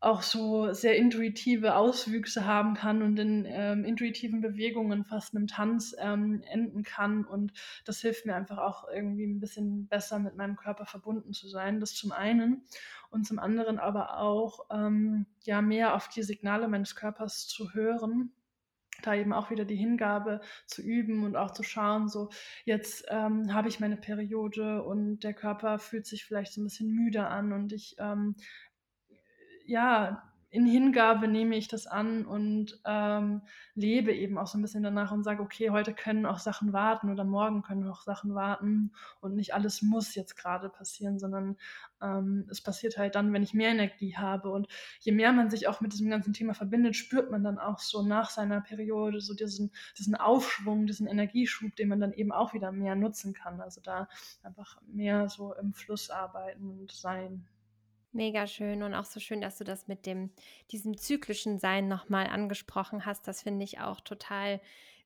auch 0.00 0.22
so 0.22 0.72
sehr 0.72 0.96
intuitive 0.96 1.76
Auswüchse 1.76 2.46
haben 2.46 2.74
kann 2.74 3.02
und 3.02 3.18
in 3.18 3.44
ähm, 3.46 3.84
intuitiven 3.84 4.40
Bewegungen 4.40 5.04
fast 5.04 5.36
einem 5.36 5.46
Tanz 5.46 5.94
ähm, 5.98 6.42
enden 6.50 6.82
kann. 6.82 7.24
Und 7.24 7.52
das 7.84 8.00
hilft 8.00 8.24
mir 8.24 8.34
einfach 8.34 8.58
auch 8.58 8.88
irgendwie 8.88 9.26
ein 9.26 9.40
bisschen 9.40 9.86
besser 9.88 10.18
mit 10.18 10.36
meinem 10.36 10.56
Körper 10.56 10.86
verbunden 10.86 11.34
zu 11.34 11.48
sein. 11.48 11.80
Das 11.80 11.94
zum 11.94 12.12
einen. 12.12 12.62
Und 13.10 13.26
zum 13.26 13.38
anderen 13.38 13.78
aber 13.78 14.18
auch 14.18 14.66
ähm, 14.70 15.26
ja 15.44 15.60
mehr 15.60 15.94
auf 15.94 16.08
die 16.08 16.22
Signale 16.22 16.66
meines 16.68 16.96
Körpers 16.96 17.46
zu 17.46 17.74
hören 17.74 18.32
da 19.02 19.14
eben 19.14 19.32
auch 19.32 19.50
wieder 19.50 19.64
die 19.64 19.76
Hingabe 19.76 20.40
zu 20.66 20.82
üben 20.82 21.24
und 21.24 21.36
auch 21.36 21.52
zu 21.52 21.62
schauen, 21.62 22.08
so 22.08 22.28
jetzt 22.64 23.06
ähm, 23.08 23.52
habe 23.54 23.68
ich 23.68 23.80
meine 23.80 23.96
Periode 23.96 24.82
und 24.82 25.20
der 25.20 25.34
Körper 25.34 25.78
fühlt 25.78 26.06
sich 26.06 26.24
vielleicht 26.24 26.52
so 26.52 26.60
ein 26.60 26.64
bisschen 26.64 26.90
müde 26.90 27.26
an 27.26 27.52
und 27.52 27.72
ich 27.72 27.96
ähm, 27.98 28.36
ja, 29.70 30.22
in 30.52 30.66
Hingabe 30.66 31.28
nehme 31.28 31.56
ich 31.56 31.68
das 31.68 31.86
an 31.86 32.26
und 32.26 32.80
ähm, 32.84 33.42
lebe 33.76 34.12
eben 34.12 34.36
auch 34.36 34.48
so 34.48 34.58
ein 34.58 34.62
bisschen 34.62 34.82
danach 34.82 35.12
und 35.12 35.22
sage, 35.22 35.44
okay, 35.44 35.70
heute 35.70 35.94
können 35.94 36.26
auch 36.26 36.40
Sachen 36.40 36.72
warten 36.72 37.08
oder 37.08 37.22
morgen 37.22 37.62
können 37.62 37.86
auch 37.86 38.02
Sachen 38.02 38.34
warten 38.34 38.90
und 39.20 39.36
nicht 39.36 39.54
alles 39.54 39.80
muss 39.80 40.16
jetzt 40.16 40.36
gerade 40.36 40.68
passieren, 40.68 41.20
sondern 41.20 41.56
ähm, 42.02 42.48
es 42.50 42.60
passiert 42.60 42.98
halt 42.98 43.14
dann, 43.14 43.32
wenn 43.32 43.44
ich 43.44 43.54
mehr 43.54 43.70
Energie 43.70 44.16
habe. 44.16 44.50
Und 44.50 44.66
je 44.98 45.12
mehr 45.12 45.32
man 45.32 45.50
sich 45.50 45.68
auch 45.68 45.80
mit 45.80 45.92
diesem 45.92 46.10
ganzen 46.10 46.32
Thema 46.32 46.52
verbindet, 46.52 46.96
spürt 46.96 47.30
man 47.30 47.44
dann 47.44 47.60
auch 47.60 47.78
so 47.78 48.02
nach 48.02 48.30
seiner 48.30 48.60
Periode 48.60 49.20
so 49.20 49.34
diesen, 49.34 49.70
diesen 49.98 50.16
Aufschwung, 50.16 50.84
diesen 50.84 51.06
Energieschub, 51.06 51.76
den 51.76 51.88
man 51.88 52.00
dann 52.00 52.12
eben 52.12 52.32
auch 52.32 52.54
wieder 52.54 52.72
mehr 52.72 52.96
nutzen 52.96 53.34
kann. 53.34 53.60
Also 53.60 53.80
da 53.80 54.08
einfach 54.42 54.82
mehr 54.88 55.28
so 55.28 55.54
im 55.54 55.74
Fluss 55.74 56.10
arbeiten 56.10 56.68
und 56.68 56.90
sein. 56.90 57.46
Mega 58.12 58.46
schön 58.48 58.82
und 58.82 58.94
auch 58.94 59.04
so 59.04 59.20
schön, 59.20 59.40
dass 59.40 59.58
du 59.58 59.64
das 59.64 59.86
mit 59.86 60.04
dem 60.04 60.32
diesem 60.72 60.96
zyklischen 60.96 61.58
Sein 61.60 61.86
nochmal 61.86 62.26
angesprochen 62.26 63.06
hast. 63.06 63.28
Das 63.28 63.42
finde 63.42 63.64
ich 63.64 63.78
auch 63.80 64.00
total 64.00 64.60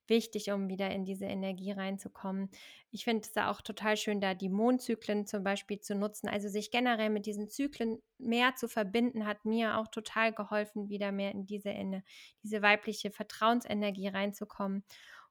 wichtig, 0.07 0.51
um 0.53 0.69
wieder 0.69 0.91
in 0.91 1.05
diese 1.05 1.27
Energie 1.27 1.73
reinzukommen. 1.73 2.51
Ich 2.91 3.05
finde 3.05 3.27
es 3.29 3.37
auch 3.37 3.61
total 3.61 3.97
schön, 3.97 4.21
da 4.21 4.35
die 4.35 4.49
Mondzyklen 4.49 5.27
zum 5.27 5.45
Beispiel 5.45 5.81
zu 5.81 5.95
nutzen. 5.95 6.29
Also 6.29 6.49
sich 6.49 6.71
generell 6.71 7.11
mit 7.11 7.27
diesen 7.27 7.49
Zyklen 7.51 7.99
mehr 8.19 8.55
zu 8.55 8.69
verbinden, 8.69 9.27
hat 9.27 9.45
mir 9.45 9.79
auch 9.79 9.89
total 9.89 10.33
geholfen, 10.33 10.89
wieder 10.89 11.13
mehr 11.13 11.33
in 11.33 11.45
diese, 11.47 11.71
in 11.71 12.03
diese 12.43 12.63
weibliche 12.63 13.11
Vertrauensenergie 13.11 14.09
reinzukommen. 14.09 14.85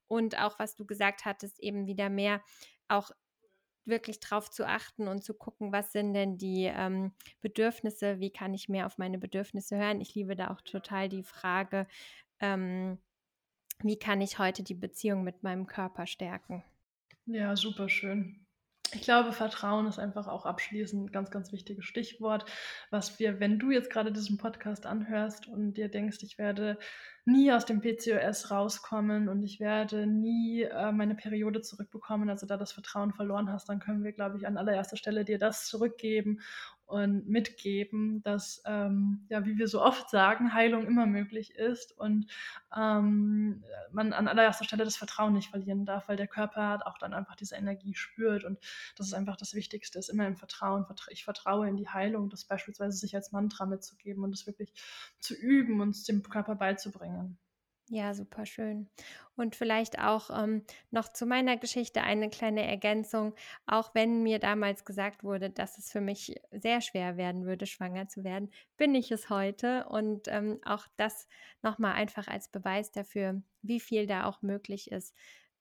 Und 0.07 0.39
auch, 0.39 0.59
was 0.59 0.75
du 0.75 0.85
gesagt 0.85 1.25
hattest, 1.25 1.59
eben 1.59 1.87
wieder 1.87 2.09
mehr 2.09 2.43
auch 2.87 3.11
wirklich 3.85 4.19
drauf 4.19 4.49
zu 4.49 4.67
achten 4.67 5.07
und 5.07 5.23
zu 5.23 5.33
gucken, 5.33 5.71
was 5.71 5.91
sind 5.91 6.13
denn 6.13 6.37
die 6.37 6.71
ähm, 6.73 7.13
Bedürfnisse, 7.41 8.19
wie 8.19 8.31
kann 8.31 8.53
ich 8.53 8.69
mehr 8.69 8.85
auf 8.85 8.97
meine 8.97 9.17
Bedürfnisse 9.17 9.77
hören. 9.77 10.01
Ich 10.01 10.15
liebe 10.15 10.35
da 10.35 10.51
auch 10.51 10.61
total 10.61 11.09
die 11.09 11.23
Frage, 11.23 11.87
ähm, 12.39 12.97
wie 13.81 13.99
kann 13.99 14.21
ich 14.21 14.39
heute 14.39 14.63
die 14.63 14.75
Beziehung 14.75 15.23
mit 15.23 15.43
meinem 15.43 15.67
Körper 15.67 16.07
stärken. 16.07 16.63
Ja, 17.25 17.55
super 17.55 17.89
schön. 17.89 18.45
Ich 18.93 19.01
glaube, 19.01 19.31
Vertrauen 19.31 19.87
ist 19.87 19.97
einfach 19.97 20.27
auch 20.27 20.45
abschließend 20.45 21.05
ein 21.05 21.11
ganz, 21.11 21.31
ganz 21.31 21.51
wichtiges 21.51 21.85
Stichwort, 21.85 22.45
was 22.91 23.17
wir, 23.17 23.39
wenn 23.39 23.57
du 23.57 23.71
jetzt 23.71 23.89
gerade 23.89 24.11
diesen 24.11 24.37
Podcast 24.37 24.85
anhörst 24.85 25.47
und 25.47 25.73
dir 25.73 25.89
denkst, 25.89 26.19
ich 26.21 26.37
werde 26.37 26.77
nie 27.25 27.51
aus 27.53 27.65
dem 27.65 27.81
PCOS 27.81 28.51
rauskommen 28.51 29.29
und 29.29 29.43
ich 29.43 29.59
werde 29.59 30.05
nie 30.07 30.63
äh, 30.63 30.91
meine 30.91 31.15
Periode 31.15 31.61
zurückbekommen, 31.61 32.29
also 32.29 32.45
da 32.45 32.57
das 32.57 32.73
Vertrauen 32.73 33.13
verloren 33.13 33.51
hast, 33.51 33.69
dann 33.69 33.79
können 33.79 34.03
wir, 34.03 34.11
glaube 34.11 34.37
ich, 34.37 34.45
an 34.45 34.57
allererster 34.57 34.97
Stelle 34.97 35.23
dir 35.23 35.39
das 35.39 35.67
zurückgeben 35.67 36.41
und 36.85 37.27
mitgeben, 37.29 38.21
dass, 38.23 38.61
ähm, 38.65 39.25
ja, 39.29 39.45
wie 39.45 39.57
wir 39.57 39.67
so 39.69 39.81
oft 39.81 40.09
sagen, 40.09 40.53
Heilung 40.53 40.85
immer 40.85 41.05
möglich 41.05 41.55
ist 41.55 41.97
und 41.97 42.27
ähm, 42.75 43.63
man 43.91 44.11
an 44.11 44.27
allererster 44.27 44.65
Stelle 44.65 44.83
das 44.83 44.97
Vertrauen 44.97 45.33
nicht 45.33 45.49
verlieren 45.49 45.85
darf, 45.85 46.09
weil 46.09 46.17
der 46.17 46.27
Körper 46.27 46.85
auch 46.85 46.97
dann 46.97 47.13
einfach 47.13 47.35
diese 47.35 47.55
Energie 47.55 47.95
spürt 47.95 48.43
und 48.43 48.59
das 48.97 49.07
ist 49.07 49.13
einfach 49.13 49.37
das 49.37 49.53
Wichtigste, 49.53 49.97
ist 49.97 50.09
immer 50.09 50.27
im 50.27 50.35
Vertrauen. 50.35 50.85
Ich 51.09 51.23
vertraue 51.23 51.69
in 51.69 51.77
die 51.77 51.87
Heilung, 51.87 52.29
das 52.29 52.43
beispielsweise 52.45 52.97
sich 52.97 53.15
als 53.15 53.31
Mantra 53.31 53.65
mitzugeben 53.65 54.23
und 54.23 54.31
das 54.31 54.45
wirklich 54.45 54.73
zu 55.19 55.33
üben 55.35 55.79
und 55.79 55.91
es 55.91 56.03
dem 56.03 56.21
Körper 56.21 56.55
beizubringen 56.55 57.12
bringen. 57.13 57.37
Ja, 57.89 58.13
super 58.13 58.45
schön. 58.45 58.89
Und 59.35 59.55
vielleicht 59.55 59.99
auch 59.99 60.29
ähm, 60.29 60.63
noch 60.89 61.11
zu 61.11 61.25
meiner 61.25 61.57
Geschichte 61.57 62.01
eine 62.01 62.29
kleine 62.29 62.65
Ergänzung. 62.65 63.35
Auch 63.65 63.93
wenn 63.93 64.23
mir 64.23 64.39
damals 64.39 64.85
gesagt 64.85 65.23
wurde, 65.23 65.49
dass 65.49 65.77
es 65.77 65.91
für 65.91 65.99
mich 65.99 66.33
sehr 66.51 66.79
schwer 66.79 67.17
werden 67.17 67.45
würde, 67.45 67.65
schwanger 67.65 68.07
zu 68.07 68.23
werden, 68.23 68.51
bin 68.77 68.95
ich 68.95 69.11
es 69.11 69.29
heute. 69.29 69.85
Und 69.89 70.27
ähm, 70.29 70.59
auch 70.65 70.87
das 70.95 71.27
nochmal 71.61 71.93
einfach 71.93 72.27
als 72.27 72.47
Beweis 72.47 72.91
dafür, 72.91 73.43
wie 73.61 73.81
viel 73.81 74.07
da 74.07 74.25
auch 74.25 74.41
möglich 74.41 74.89
ist, 74.89 75.13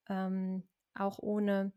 ähm, 0.09 0.63
auch 0.95 1.19
ohne 1.19 1.73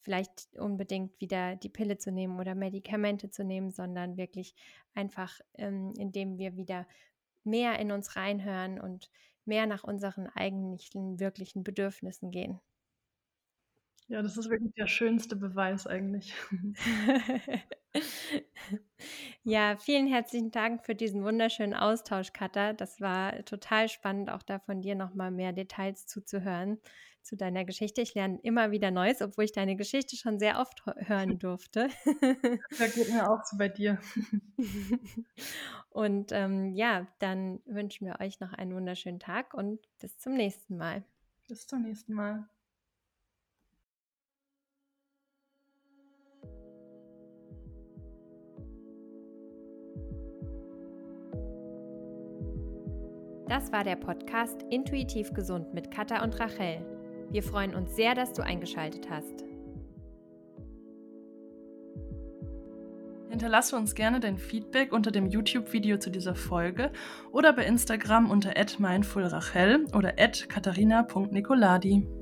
vielleicht 0.00 0.48
unbedingt 0.56 1.20
wieder 1.20 1.56
die 1.56 1.68
Pille 1.68 1.98
zu 1.98 2.10
nehmen 2.10 2.40
oder 2.40 2.54
Medikamente 2.54 3.30
zu 3.30 3.44
nehmen, 3.44 3.70
sondern 3.70 4.16
wirklich 4.16 4.54
einfach, 4.94 5.40
ähm, 5.54 5.92
indem 5.98 6.38
wir 6.38 6.56
wieder 6.56 6.86
mehr 7.44 7.78
in 7.78 7.92
uns 7.92 8.16
reinhören 8.16 8.80
und 8.80 9.10
mehr 9.44 9.66
nach 9.66 9.84
unseren 9.84 10.26
eigentlichen, 10.28 11.20
wirklichen 11.20 11.64
Bedürfnissen 11.64 12.30
gehen. 12.30 12.60
Ja, 14.08 14.22
das 14.22 14.36
ist 14.36 14.50
wirklich 14.50 14.74
der 14.74 14.88
schönste 14.88 15.36
Beweis 15.36 15.86
eigentlich. 15.86 16.34
ja, 19.44 19.76
vielen 19.76 20.08
herzlichen 20.08 20.50
Dank 20.50 20.84
für 20.84 20.96
diesen 20.96 21.22
wunderschönen 21.22 21.74
Austausch, 21.74 22.32
Katha. 22.32 22.72
Das 22.72 23.00
war 23.00 23.44
total 23.44 23.88
spannend, 23.88 24.30
auch 24.30 24.42
da 24.42 24.58
von 24.58 24.82
dir 24.82 24.96
nochmal 24.96 25.30
mehr 25.30 25.52
Details 25.52 26.06
zuzuhören 26.06 26.80
zu 27.22 27.36
deiner 27.36 27.64
Geschichte. 27.64 28.00
Ich 28.00 28.14
lerne 28.14 28.38
immer 28.42 28.70
wieder 28.70 28.90
Neues, 28.90 29.22
obwohl 29.22 29.44
ich 29.44 29.52
deine 29.52 29.76
Geschichte 29.76 30.16
schon 30.16 30.38
sehr 30.38 30.58
oft 30.58 30.84
hören 30.86 31.38
durfte. 31.38 31.88
Da 32.78 32.86
geht 32.88 33.10
mir 33.12 33.30
auch 33.30 33.44
so 33.44 33.56
bei 33.56 33.68
dir. 33.68 33.98
Und 35.90 36.32
ähm, 36.32 36.74
ja, 36.74 37.06
dann 37.18 37.60
wünschen 37.66 38.06
wir 38.06 38.20
euch 38.20 38.40
noch 38.40 38.52
einen 38.52 38.74
wunderschönen 38.74 39.18
Tag 39.18 39.54
und 39.54 39.80
bis 39.98 40.18
zum 40.18 40.34
nächsten 40.34 40.76
Mal. 40.76 41.02
Bis 41.48 41.66
zum 41.66 41.82
nächsten 41.82 42.14
Mal. 42.14 42.48
Das 53.48 53.72
war 53.72 53.82
der 53.82 53.96
Podcast 53.96 54.62
Intuitiv 54.70 55.32
Gesund 55.34 55.74
mit 55.74 55.90
Katha 55.90 56.22
und 56.22 56.38
Rachel. 56.38 56.99
Wir 57.30 57.42
freuen 57.42 57.74
uns 57.74 57.94
sehr, 57.94 58.14
dass 58.14 58.32
du 58.32 58.42
eingeschaltet 58.42 59.08
hast. 59.08 59.44
Hinterlasse 63.28 63.76
uns 63.76 63.94
gerne 63.94 64.18
dein 64.18 64.38
Feedback 64.38 64.92
unter 64.92 65.12
dem 65.12 65.26
YouTube-Video 65.26 65.98
zu 65.98 66.10
dieser 66.10 66.34
Folge 66.34 66.90
oder 67.30 67.52
bei 67.52 67.64
Instagram 67.64 68.28
unter 68.28 68.54
@mindfulrachel 68.78 69.86
oder 69.94 70.12
@katharina.nicoladi. 70.12 72.19